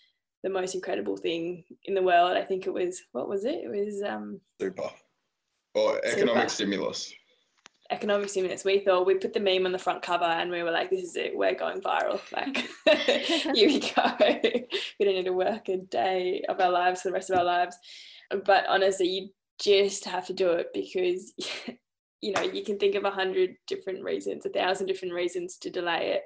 the 0.43 0.51
most 0.51 0.75
incredible 0.75 1.17
thing 1.19 1.65
in 1.85 1.95
the 1.95 2.03
world. 2.03 2.37
I 2.37 2.43
think 2.43 2.67
it 2.67 2.73
was 2.73 3.03
what 3.13 3.29
was 3.29 3.45
it? 3.45 3.61
It 3.65 3.71
was 3.71 4.03
um 4.03 4.41
Super. 4.59 4.89
Or 5.75 6.01
economic 6.05 6.49
Super. 6.51 6.71
stimulus. 6.71 7.13
economic 7.91 8.29
stimulus. 8.29 8.65
We 8.65 8.79
thought 8.79 9.07
we 9.07 9.15
put 9.17 9.35
the 9.35 9.41
meme 9.41 9.67
on 9.67 9.73
the 9.73 9.79
front 9.79 10.03
cover 10.03 10.25
and 10.25 10.51
we 10.51 10.63
were 10.63 10.71
like, 10.71 10.91
this 10.91 11.03
is 11.03 11.17
it, 11.17 11.37
we're 11.37 11.55
going 11.55 11.81
viral. 11.81 12.21
Like, 12.33 12.69
here 13.55 13.69
we 13.69 13.81
go. 13.81 14.13
we 14.99 15.05
don't 15.05 15.15
need 15.15 15.25
to 15.25 15.33
work 15.33 15.69
a 15.69 15.79
day 15.79 16.45
of 16.49 16.61
our 16.61 16.71
lives 16.71 17.03
for 17.03 17.09
the 17.09 17.13
rest 17.15 17.31
of 17.31 17.39
our 17.39 17.45
lives. 17.45 17.77
But 18.45 18.67
honestly, 18.69 19.09
you 19.09 19.29
just 19.61 20.05
have 20.05 20.27
to 20.27 20.33
do 20.33 20.51
it 20.51 20.69
because, 20.73 21.35
you 22.21 22.33
know, 22.33 22.43
you 22.43 22.65
can 22.65 22.79
think 22.79 22.95
of 22.95 23.05
a 23.05 23.11
hundred 23.11 23.57
different 23.67 24.03
reasons, 24.03 24.47
a 24.47 24.51
thousand 24.51 24.87
different 24.87 25.15
reasons 25.15 25.59
to 25.59 25.71
delay 25.71 26.13
it 26.13 26.23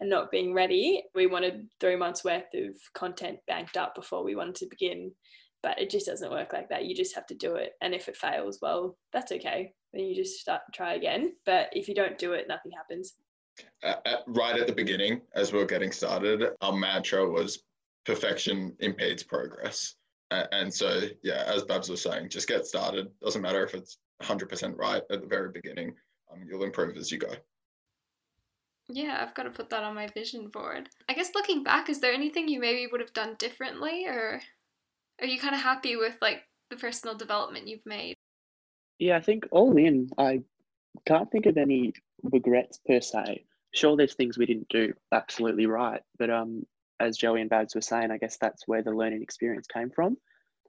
and 0.00 0.08
not 0.08 0.30
being 0.30 0.54
ready. 0.54 1.04
We 1.14 1.26
wanted 1.26 1.68
three 1.80 1.96
months 1.96 2.24
worth 2.24 2.54
of 2.54 2.76
content 2.94 3.38
banked 3.46 3.76
up 3.76 3.94
before 3.94 4.24
we 4.24 4.34
wanted 4.34 4.56
to 4.56 4.66
begin. 4.70 5.12
But 5.62 5.80
it 5.80 5.90
just 5.90 6.06
doesn't 6.06 6.30
work 6.30 6.52
like 6.52 6.68
that. 6.70 6.86
You 6.86 6.94
just 6.94 7.14
have 7.14 7.26
to 7.26 7.34
do 7.34 7.54
it. 7.54 7.72
And 7.80 7.94
if 7.94 8.08
it 8.08 8.16
fails, 8.16 8.58
well, 8.60 8.96
that's 9.12 9.32
okay 9.32 9.72
then 9.92 10.04
you 10.04 10.14
just 10.14 10.40
start 10.40 10.62
try 10.72 10.94
again. 10.94 11.34
But 11.44 11.68
if 11.72 11.88
you 11.88 11.94
don't 11.94 12.18
do 12.18 12.32
it, 12.32 12.48
nothing 12.48 12.72
happens. 12.72 13.14
Uh, 13.82 13.96
uh, 14.06 14.16
right 14.26 14.58
at 14.58 14.66
the 14.66 14.72
beginning, 14.72 15.20
as 15.34 15.52
we 15.52 15.58
were 15.58 15.66
getting 15.66 15.92
started, 15.92 16.42
our 16.62 16.72
mantra 16.72 17.28
was 17.28 17.62
perfection 18.06 18.74
impedes 18.80 19.22
progress. 19.22 19.94
Uh, 20.30 20.46
and 20.52 20.72
so, 20.72 21.02
yeah, 21.22 21.44
as 21.46 21.62
Babs 21.64 21.90
was 21.90 22.02
saying, 22.02 22.30
just 22.30 22.48
get 22.48 22.66
started. 22.66 23.08
Doesn't 23.22 23.42
matter 23.42 23.64
if 23.64 23.74
it's 23.74 23.98
100% 24.22 24.78
right 24.78 25.02
at 25.10 25.20
the 25.20 25.26
very 25.26 25.50
beginning, 25.52 25.94
um, 26.32 26.40
you'll 26.48 26.64
improve 26.64 26.96
as 26.96 27.12
you 27.12 27.18
go. 27.18 27.34
Yeah, 28.88 29.22
I've 29.22 29.34
got 29.34 29.44
to 29.44 29.50
put 29.50 29.68
that 29.70 29.84
on 29.84 29.94
my 29.94 30.08
vision 30.08 30.48
board. 30.48 30.88
I 31.08 31.12
guess 31.12 31.34
looking 31.34 31.62
back, 31.62 31.90
is 31.90 32.00
there 32.00 32.12
anything 32.12 32.48
you 32.48 32.60
maybe 32.60 32.88
would 32.90 33.00
have 33.00 33.12
done 33.12 33.36
differently, 33.38 34.06
or 34.06 34.40
are 35.22 35.28
you 35.28 35.38
kind 35.38 35.54
of 35.54 35.60
happy 35.60 35.96
with 35.96 36.16
like 36.20 36.42
the 36.70 36.76
personal 36.76 37.16
development 37.16 37.68
you've 37.68 37.86
made? 37.86 38.16
Yeah, 38.98 39.16
I 39.16 39.20
think 39.20 39.46
all 39.50 39.76
in, 39.76 40.10
I 40.18 40.42
can't 41.06 41.30
think 41.30 41.46
of 41.46 41.56
any 41.56 41.94
regrets 42.22 42.78
per 42.86 43.00
se. 43.00 43.44
Sure, 43.72 43.96
there's 43.96 44.14
things 44.14 44.36
we 44.36 44.46
didn't 44.46 44.68
do 44.68 44.92
absolutely 45.12 45.66
right, 45.66 46.02
but 46.18 46.28
um, 46.28 46.66
as 47.00 47.16
Joey 47.16 47.40
and 47.40 47.48
Babs 47.48 47.74
were 47.74 47.80
saying, 47.80 48.10
I 48.10 48.18
guess 48.18 48.36
that's 48.36 48.68
where 48.68 48.82
the 48.82 48.90
learning 48.90 49.22
experience 49.22 49.66
came 49.66 49.90
from. 49.90 50.18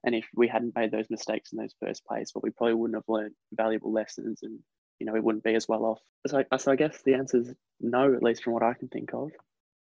And 0.05 0.15
if 0.15 0.25
we 0.35 0.47
hadn't 0.47 0.75
made 0.75 0.91
those 0.91 1.09
mistakes 1.09 1.51
in 1.51 1.59
those 1.59 1.75
first 1.81 2.05
place, 2.05 2.31
well, 2.33 2.41
we 2.43 2.49
probably 2.49 2.75
wouldn't 2.75 2.97
have 2.97 3.07
learned 3.07 3.35
valuable 3.53 3.91
lessons, 3.91 4.39
and 4.43 4.59
you 4.99 5.05
know, 5.05 5.13
we 5.13 5.19
wouldn't 5.19 5.43
be 5.43 5.55
as 5.55 5.67
well 5.67 5.85
off. 5.85 5.99
So, 6.27 6.43
so 6.57 6.71
I 6.71 6.75
guess 6.75 7.01
the 7.03 7.13
answer 7.15 7.37
is 7.37 7.53
no, 7.79 8.13
at 8.13 8.23
least 8.23 8.43
from 8.43 8.53
what 8.53 8.63
I 8.63 8.73
can 8.73 8.87
think 8.89 9.13
of. 9.13 9.31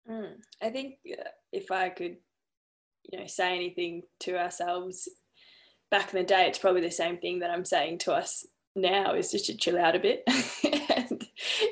Mm. 0.09 0.33
I 0.61 0.69
think 0.69 0.95
uh, 1.11 1.29
if 1.51 1.71
I 1.71 1.89
could, 1.89 2.17
you 3.11 3.19
know, 3.19 3.27
say 3.27 3.55
anything 3.55 4.03
to 4.21 4.37
ourselves 4.37 5.07
back 5.91 6.13
in 6.13 6.19
the 6.19 6.25
day, 6.25 6.47
it's 6.47 6.57
probably 6.57 6.81
the 6.81 6.89
same 6.89 7.17
thing 7.17 7.39
that 7.39 7.51
I'm 7.51 7.65
saying 7.65 7.99
to 7.99 8.13
us 8.13 8.45
now 8.75 9.13
is 9.13 9.31
just 9.31 9.45
to 9.47 9.57
chill 9.57 9.77
out 9.77 9.95
a 9.95 9.99
bit. 9.99 10.23
and, 10.95 11.27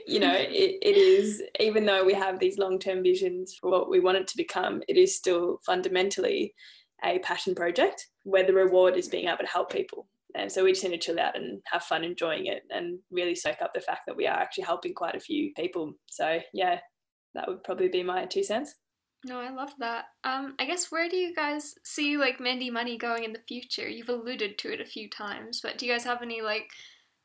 you 0.05 0.19
know, 0.19 0.33
it, 0.33 0.77
it 0.81 0.97
is, 0.97 1.41
even 1.59 1.85
though 1.85 2.03
we 2.03 2.13
have 2.13 2.39
these 2.39 2.57
long 2.57 2.77
term 2.77 3.01
visions 3.01 3.55
for 3.59 3.71
what 3.71 3.89
we 3.89 4.01
want 4.01 4.17
it 4.17 4.27
to 4.27 4.37
become, 4.37 4.83
it 4.87 4.97
is 4.97 5.15
still 5.15 5.59
fundamentally 5.65 6.53
a 7.03 7.19
passion 7.19 7.55
project 7.55 8.07
where 8.23 8.45
the 8.45 8.53
reward 8.53 8.97
is 8.97 9.07
being 9.07 9.27
able 9.27 9.37
to 9.37 9.47
help 9.47 9.71
people. 9.71 10.05
And 10.35 10.51
so 10.51 10.63
we 10.63 10.73
just 10.73 10.83
need 10.83 10.91
to 10.91 10.97
chill 10.97 11.19
out 11.19 11.35
and 11.35 11.59
have 11.65 11.83
fun 11.83 12.03
enjoying 12.03 12.45
it 12.45 12.63
and 12.69 12.99
really 13.09 13.33
soak 13.33 13.61
up 13.61 13.73
the 13.73 13.79
fact 13.79 14.01
that 14.05 14.15
we 14.15 14.27
are 14.27 14.37
actually 14.37 14.65
helping 14.65 14.93
quite 14.93 15.15
a 15.15 15.19
few 15.19 15.51
people. 15.55 15.93
So, 16.07 16.39
yeah, 16.53 16.79
that 17.33 17.47
would 17.47 17.63
probably 17.63 17.87
be 17.87 18.03
my 18.03 18.25
two 18.25 18.43
cents. 18.43 18.75
No, 19.25 19.39
I 19.39 19.49
love 19.49 19.73
that. 19.79 20.05
Um, 20.23 20.55
I 20.59 20.65
guess 20.65 20.91
where 20.91 21.09
do 21.09 21.17
you 21.17 21.35
guys 21.35 21.75
see 21.83 22.17
like 22.17 22.39
Mandy 22.39 22.69
Money 22.69 22.97
going 22.97 23.23
in 23.23 23.33
the 23.33 23.41
future? 23.47 23.87
You've 23.87 24.09
alluded 24.09 24.57
to 24.59 24.73
it 24.73 24.79
a 24.79 24.85
few 24.85 25.09
times, 25.09 25.59
but 25.61 25.77
do 25.77 25.85
you 25.85 25.91
guys 25.91 26.05
have 26.05 26.21
any 26.21 26.41
like 26.41 26.69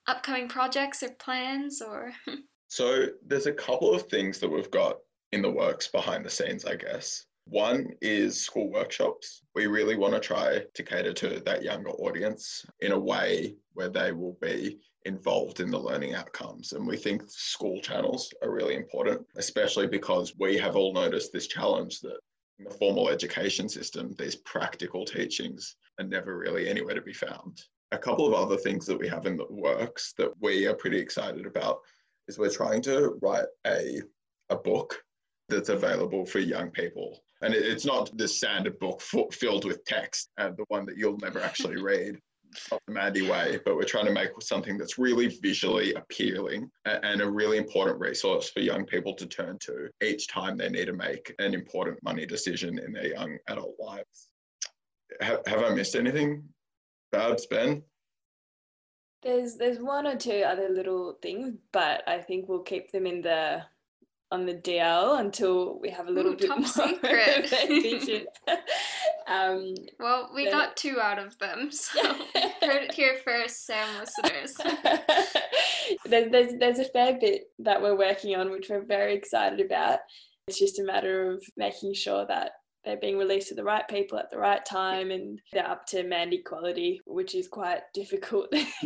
upcoming 0.06 0.48
projects 0.48 1.02
or 1.02 1.10
plans 1.10 1.80
or? 1.80 2.12
So 2.68 3.06
there's 3.24 3.46
a 3.46 3.52
couple 3.52 3.94
of 3.94 4.08
things 4.08 4.40
that 4.40 4.48
we've 4.48 4.70
got 4.72 4.96
in 5.30 5.42
the 5.42 5.50
works 5.50 5.86
behind 5.86 6.24
the 6.24 6.30
scenes, 6.30 6.64
I 6.64 6.74
guess. 6.74 7.24
One 7.44 7.90
is 8.00 8.42
school 8.42 8.68
workshops. 8.68 9.42
We 9.54 9.68
really 9.68 9.96
want 9.96 10.14
to 10.14 10.18
try 10.18 10.62
to 10.74 10.82
cater 10.82 11.12
to 11.12 11.40
that 11.44 11.62
younger 11.62 11.90
audience 11.90 12.66
in 12.80 12.90
a 12.90 12.98
way 12.98 13.54
where 13.74 13.90
they 13.90 14.10
will 14.10 14.36
be 14.40 14.80
involved 15.04 15.60
in 15.60 15.70
the 15.70 15.78
learning 15.78 16.14
outcomes. 16.14 16.72
And 16.72 16.86
we 16.86 16.96
think 16.96 17.22
school 17.28 17.80
channels 17.80 18.32
are 18.42 18.50
really 18.50 18.74
important, 18.74 19.26
especially 19.36 19.86
because 19.86 20.34
we 20.38 20.56
have 20.58 20.76
all 20.76 20.92
noticed 20.92 21.32
this 21.32 21.46
challenge 21.46 22.00
that 22.00 22.18
in 22.58 22.64
the 22.64 22.70
formal 22.70 23.08
education 23.08 23.68
system, 23.68 24.14
these 24.18 24.36
practical 24.36 25.04
teachings 25.04 25.76
are 25.98 26.04
never 26.04 26.38
really 26.38 26.68
anywhere 26.68 26.94
to 26.94 27.02
be 27.02 27.12
found. 27.12 27.62
A 27.92 27.98
couple 27.98 28.26
of 28.26 28.34
other 28.34 28.56
things 28.56 28.86
that 28.86 28.98
we 28.98 29.08
have 29.08 29.26
in 29.26 29.36
the 29.36 29.46
works 29.50 30.14
that 30.18 30.30
we 30.40 30.66
are 30.66 30.74
pretty 30.74 30.98
excited 30.98 31.46
about 31.46 31.78
is 32.28 32.38
we're 32.38 32.50
trying 32.50 32.82
to 32.82 33.18
write 33.20 33.46
a, 33.66 34.00
a 34.48 34.56
book 34.56 35.02
that's 35.48 35.68
available 35.68 36.24
for 36.24 36.38
young 36.38 36.70
people. 36.70 37.20
And 37.42 37.52
it, 37.52 37.64
it's 37.66 37.84
not 37.84 38.16
the 38.16 38.26
standard 38.26 38.78
book 38.78 39.02
f- 39.02 39.34
filled 39.34 39.64
with 39.64 39.84
text 39.84 40.30
and 40.38 40.56
the 40.56 40.64
one 40.68 40.86
that 40.86 40.96
you'll 40.96 41.18
never 41.18 41.40
actually 41.40 41.80
read. 41.82 42.18
Mandy 42.88 43.28
way, 43.28 43.58
but 43.64 43.76
we're 43.76 43.84
trying 43.84 44.06
to 44.06 44.12
make 44.12 44.30
something 44.40 44.78
that's 44.78 44.98
really 44.98 45.28
visually 45.28 45.94
appealing 45.94 46.70
and 46.84 47.20
a 47.20 47.30
really 47.30 47.56
important 47.56 48.00
resource 48.00 48.50
for 48.50 48.60
young 48.60 48.84
people 48.84 49.14
to 49.14 49.26
turn 49.26 49.58
to 49.60 49.88
each 50.02 50.28
time 50.28 50.56
they 50.56 50.68
need 50.68 50.86
to 50.86 50.92
make 50.92 51.34
an 51.38 51.54
important 51.54 52.02
money 52.02 52.26
decision 52.26 52.78
in 52.78 52.92
their 52.92 53.08
young 53.08 53.36
adult 53.48 53.74
lives. 53.78 54.28
Have, 55.20 55.40
have 55.46 55.62
I 55.62 55.74
missed 55.74 55.96
anything, 55.96 56.44
Babs, 57.12 57.46
Ben? 57.46 57.82
There's 59.22 59.56
there's 59.56 59.78
one 59.78 60.06
or 60.06 60.16
two 60.16 60.42
other 60.46 60.68
little 60.68 61.18
things, 61.22 61.54
but 61.72 62.06
I 62.06 62.18
think 62.18 62.48
we'll 62.48 62.62
keep 62.62 62.92
them 62.92 63.06
in 63.06 63.22
the 63.22 63.62
on 64.34 64.46
the 64.46 64.54
DL 64.54 65.20
until 65.20 65.78
we 65.80 65.88
have 65.90 66.08
a 66.08 66.10
little 66.10 66.32
Ooh, 66.32 66.36
bit 66.36 66.48
top 66.48 66.58
more 66.58 66.66
secret. 66.88 67.48
vision. 67.68 68.26
um, 69.28 69.74
Well, 70.00 70.30
we 70.34 70.50
got 70.50 70.76
two 70.76 71.00
out 71.00 71.20
of 71.20 71.38
them, 71.38 71.68
so 71.70 72.02
heard 72.60 72.82
it 72.82 72.92
here 72.92 73.16
first, 73.24 73.64
Sam 73.64 73.88
listeners. 74.00 74.56
there's, 76.04 76.30
there's 76.32 76.58
there's 76.58 76.78
a 76.80 76.84
fair 76.84 77.16
bit 77.20 77.44
that 77.60 77.80
we're 77.80 77.96
working 77.96 78.34
on, 78.34 78.50
which 78.50 78.68
we're 78.68 78.84
very 78.84 79.14
excited 79.14 79.60
about. 79.64 80.00
It's 80.48 80.58
just 80.58 80.80
a 80.80 80.84
matter 80.84 81.30
of 81.30 81.42
making 81.56 81.94
sure 81.94 82.26
that 82.26 82.50
they're 82.84 82.96
being 82.96 83.18
released 83.18 83.48
to 83.48 83.54
the 83.54 83.64
right 83.64 83.86
people 83.88 84.18
at 84.18 84.30
the 84.30 84.38
right 84.38 84.64
time 84.64 85.10
and 85.10 85.40
they're 85.52 85.68
up 85.68 85.86
to 85.86 86.02
Mandy 86.02 86.38
quality, 86.38 87.00
which 87.06 87.34
is 87.34 87.48
quite 87.48 87.80
difficult. 87.92 88.48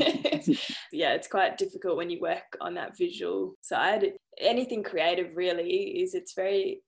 yeah, 0.92 1.14
it's 1.14 1.28
quite 1.28 1.58
difficult 1.58 1.96
when 1.96 2.10
you 2.10 2.20
work 2.20 2.56
on 2.60 2.74
that 2.74 2.96
visual 2.96 3.54
side. 3.60 4.12
Anything 4.38 4.82
creative 4.82 5.36
really 5.36 6.00
is 6.02 6.14
it's 6.14 6.34
very 6.34 6.82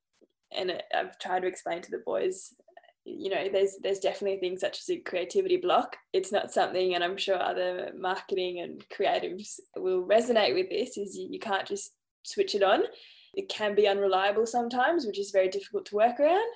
and 0.52 0.82
I've 0.94 1.18
tried 1.18 1.40
to 1.40 1.46
explain 1.46 1.80
to 1.82 1.90
the 1.90 2.02
boys 2.04 2.52
you 3.04 3.30
know 3.30 3.48
there's 3.50 3.76
there's 3.82 3.98
definitely 3.98 4.38
things 4.38 4.60
such 4.60 4.78
as 4.78 4.90
a 4.90 4.98
creativity 4.98 5.56
block 5.56 5.96
it's 6.12 6.30
not 6.30 6.52
something 6.52 6.94
and 6.94 7.02
i'm 7.02 7.16
sure 7.16 7.40
other 7.40 7.92
marketing 7.98 8.60
and 8.60 8.84
creatives 8.90 9.58
will 9.76 10.06
resonate 10.06 10.54
with 10.54 10.68
this 10.68 10.98
is 10.98 11.16
you, 11.16 11.28
you 11.30 11.38
can't 11.38 11.66
just 11.66 11.92
switch 12.24 12.54
it 12.54 12.62
on 12.62 12.82
it 13.34 13.48
can 13.48 13.74
be 13.74 13.88
unreliable 13.88 14.46
sometimes 14.46 15.06
which 15.06 15.18
is 15.18 15.30
very 15.30 15.48
difficult 15.48 15.86
to 15.86 15.96
work 15.96 16.20
around 16.20 16.46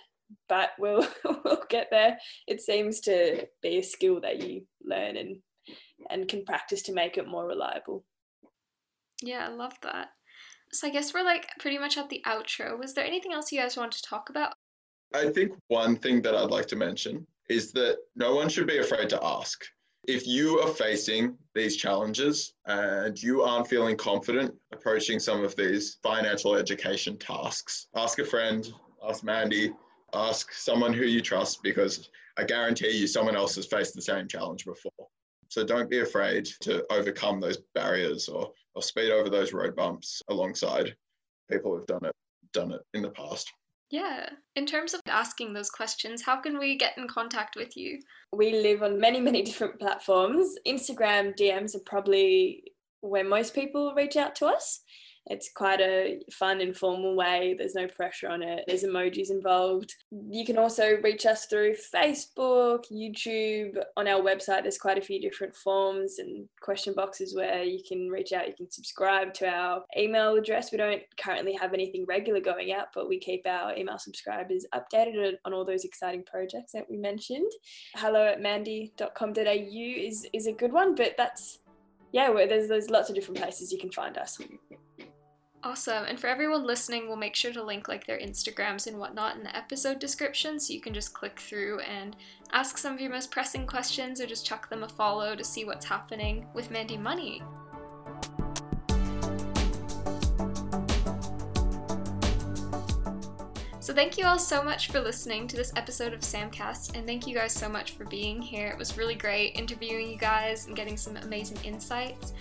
but 0.49 0.71
we'll 0.79 1.07
we'll 1.25 1.63
get 1.69 1.89
there 1.91 2.19
it 2.47 2.61
seems 2.61 3.01
to 3.01 3.47
be 3.63 3.79
a 3.79 3.83
skill 3.83 4.21
that 4.21 4.43
you 4.43 4.63
learn 4.85 5.17
and 5.17 5.37
and 6.11 6.29
can 6.29 6.45
practice 6.45 6.83
to 6.83 6.93
make 6.93 7.17
it 7.17 7.27
more 7.27 7.47
reliable 7.47 8.05
Yeah, 9.23 9.47
I 9.47 9.49
love 9.49 9.75
that. 9.83 10.09
So 10.73 10.89
I 10.89 10.91
guess 10.91 11.15
we're 11.15 11.25
like 11.25 11.49
pretty 11.61 11.79
much 11.79 11.97
at 11.97 12.09
the 12.09 12.23
outro. 12.27 12.79
Was 12.79 12.95
there 12.95 13.05
anything 13.05 13.33
else 13.33 13.53
you 13.53 13.61
guys 13.61 13.77
want 13.77 13.93
to 13.93 14.03
talk 14.03 14.29
about? 14.29 14.55
I 15.15 15.31
think 15.31 15.53
one 15.69 15.97
thing 15.97 16.21
that 16.23 16.35
I'd 16.35 16.51
like 16.51 16.67
to 16.67 16.77
mention 16.77 17.27
is 17.49 17.73
that 17.73 17.99
no 18.17 18.35
one 18.35 18.49
should 18.49 18.67
be 18.67 18.79
afraid 18.79 19.09
to 19.11 19.25
ask. 19.25 19.65
If 20.07 20.27
you 20.27 20.59
are 20.61 20.69
facing 20.69 21.37
these 21.55 21.77
challenges 21.77 22.55
and 22.67 23.21
you 23.23 23.43
aren't 23.43 23.69
feeling 23.69 23.97
confident 23.97 24.53
approaching 24.73 25.19
some 25.19 25.45
of 25.45 25.55
these 25.57 25.99
financial 26.03 26.57
education 26.57 27.17
tasks, 27.17 27.87
ask 27.95 28.19
a 28.19 28.25
friend, 28.25 28.71
ask 29.09 29.23
Mandy, 29.25 29.73
ask 30.15 30.53
someone 30.53 30.93
who 30.93 31.05
you 31.05 31.21
trust 31.21 31.63
because 31.63 32.09
I 32.37 32.45
guarantee 32.45 32.91
you 32.91 33.07
someone 33.07 33.37
else 33.37 33.57
has 33.57 33.67
faced 33.67 33.95
the 33.95 34.03
same 34.03 34.29
challenge 34.29 34.65
before. 34.65 35.09
So 35.49 35.65
don't 35.65 35.91
be 35.91 36.01
afraid 36.01 36.47
to 36.63 36.85
overcome 36.91 37.41
those 37.41 37.59
barriers 37.75 38.29
or, 38.29 38.51
or 38.75 38.83
speed 38.83 39.11
over 39.11 39.29
those 39.29 39.53
road 39.53 39.77
bumps 39.77 40.23
alongside 40.29 40.97
people 41.51 41.77
who've 41.77 41.87
done 41.87 42.05
it 42.05 42.13
done 42.53 42.73
it 42.73 42.81
in 42.95 43.03
the 43.03 43.11
past. 43.11 43.53
Yeah. 43.91 44.29
In 44.57 44.67
terms 44.67 44.95
of 44.95 45.01
asking 45.09 45.53
those 45.53 45.71
questions, 45.71 46.23
how 46.23 46.41
can 46.41 46.59
we 46.59 46.77
get 46.77 46.97
in 46.97 47.07
contact 47.07 47.57
with 47.57 47.77
you? 47.77 48.01
we 48.35 48.53
live 48.53 48.83
on 48.83 49.01
many 49.01 49.21
many 49.21 49.43
different 49.43 49.79
platforms 49.79 50.57
instagram 50.67 51.37
dms 51.37 51.75
are 51.75 51.85
probably 51.87 52.65
where 53.01 53.25
most 53.25 53.55
people 53.55 53.95
reach 53.95 54.17
out 54.17 54.35
to 54.35 54.47
us 54.47 54.81
it's 55.27 55.51
quite 55.53 55.81
a 55.81 56.21
fun 56.31 56.61
informal 56.61 57.17
way. 57.17 57.55
There's 57.57 57.75
no 57.75 57.87
pressure 57.89 58.29
on 58.29 58.43
it. 58.43 58.65
There's 58.67 58.85
emojis 58.85 59.31
involved. 59.31 59.95
You 60.11 60.45
can 60.45 60.59
also 60.59 60.99
reach 61.03 61.25
us 61.25 61.47
through 61.47 61.77
facebook 61.95 62.85
youtube. 62.93 63.83
On 63.97 64.07
our 64.07 64.21
website 64.21 64.63
there's 64.63 64.79
quite 64.79 64.99
a 64.99 65.03
few 65.03 65.21
different 65.21 65.57
forms 65.57 66.19
and 66.19 66.47
question 66.61 66.93
boxes 66.95 67.35
where 67.35 67.63
you 67.63 67.81
can 67.87 68.09
reach 68.09 68.33
out. 68.33 68.47
You 68.47 68.55
can 68.55 68.71
subscribe 68.71 69.33
to 69.35 69.49
our 69.49 69.83
email 69.97 70.37
address. 70.37 70.73
We 70.73 70.79
don't 70.79 71.03
currently 71.19 71.55
have 71.55 71.73
anything 71.73 72.05
regular 72.07 72.41
going 72.41 72.73
out 72.73 72.89
but 72.95 73.09
we 73.09 73.19
keep 73.19 73.47
our 73.47 73.75
email 73.77 73.99
subscribers 73.99 74.67
updated 74.75 75.35
on 75.45 75.55
all 75.55 75.65
those 75.65 75.85
exciting 75.85 76.25
projects 76.25 76.73
that 76.73 76.89
we 76.91 76.99
mentioned. 76.99 77.51
Hello 77.97 78.27
at 78.27 78.43
mandy.com.au 78.43 79.35
is 79.39 80.27
is 80.33 80.47
a 80.47 80.53
good 80.53 80.73
one 80.73 80.95
but 80.95 81.15
that's 81.17 81.61
yeah 82.13 82.33
there's 82.33 82.69
there's 82.69 82.91
lots 82.91 83.09
of 83.09 83.15
different 83.15 83.39
places 83.39 83.73
you 83.73 83.79
can 83.79 83.91
find 83.91 84.19
us 84.19 84.39
Awesome. 85.67 86.05
And 86.05 86.21
for 86.21 86.27
everyone 86.27 86.67
listening, 86.67 87.09
we'll 87.09 87.17
make 87.17 87.35
sure 87.35 87.51
to 87.55 87.63
link 87.63 87.89
like 87.89 88.07
their 88.07 88.19
Instagrams 88.19 88.87
and 88.87 88.99
whatnot 88.99 89.37
in 89.37 89.45
the 89.45 89.57
episode 89.57 89.99
description 89.99 90.61
so 90.61 90.75
you 90.75 90.81
can 90.81 90.93
just 90.93 91.15
click 91.15 91.41
through 91.41 91.81
and 91.81 92.17
ask 92.53 92.77
some 92.77 92.93
of 92.93 93.01
your 93.01 93.11
most 93.11 93.31
pressing 93.31 93.67
questions 93.67 94.21
or 94.21 94.27
just 94.27 94.45
chuck 94.45 94.69
them 94.69 94.83
a 94.83 94.89
follow 94.89 95.35
to 95.35 95.43
see 95.43 95.65
what's 95.65 95.87
happening 95.87 96.45
with 96.53 96.71
Mandy 96.71 96.99
Money. 96.99 97.43
So 103.81 103.95
thank 103.95 104.19
you 104.19 104.27
all 104.27 104.39
so 104.39 104.63
much 104.63 104.89
for 104.91 105.01
listening 105.01 105.49
to 105.49 105.57
this 105.57 105.73
episode 105.77 106.13
of 106.13 106.21
Samcast 106.21 106.95
and 106.95 107.07
thank 107.07 107.27
you 107.27 107.35
guys 107.35 107.55
so 107.55 107.71
much 107.71 107.93
for 107.93 108.05
being 108.05 108.43
here. 108.43 108.69
It 108.69 108.77
was 108.77 108.99
really 108.99 109.15
great 109.15 109.57
interviewing 109.57 110.11
you 110.11 110.19
guys 110.19 110.67
and 110.67 110.77
getting 110.77 110.99
some 110.99 111.17
amazing 111.17 111.59
insights. 111.65 112.35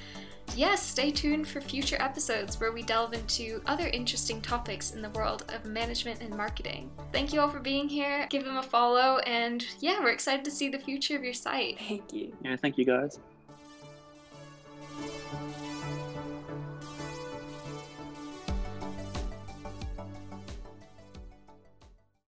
Yes, 0.56 0.86
stay 0.86 1.10
tuned 1.10 1.48
for 1.48 1.62
future 1.62 1.98
episodes 2.00 2.60
where 2.60 2.72
we 2.72 2.84
delve 2.84 3.14
into 3.14 3.62
other 3.66 3.88
interesting 3.88 4.40
topics 4.40 4.92
in 4.92 5.02
the 5.02 5.10
world 5.10 5.46
of 5.54 5.66
management 5.66 6.22
and 6.22 6.36
marketing. 6.36 6.92
Thank 7.12 7.34
you 7.34 7.42
all 7.42 7.50
for 7.50 7.60
being 7.60 7.90
here. 7.90 8.28
Give 8.30 8.46
them 8.46 8.58
a 8.58 8.64
follow, 8.64 9.18
and 9.20 9.66
yeah, 9.80 10.00
we're 10.00 10.12
excited 10.12 10.46
to 10.46 10.52
see 10.52 10.70
the 10.70 10.80
future 10.80 11.16
of 11.16 11.24
your 11.24 11.34
site. 11.34 11.80
Thank 11.80 12.14
you. 12.14 12.36
Yeah, 12.44 12.56
thank 12.56 12.78
you 12.78 12.86
guys. 12.86 13.18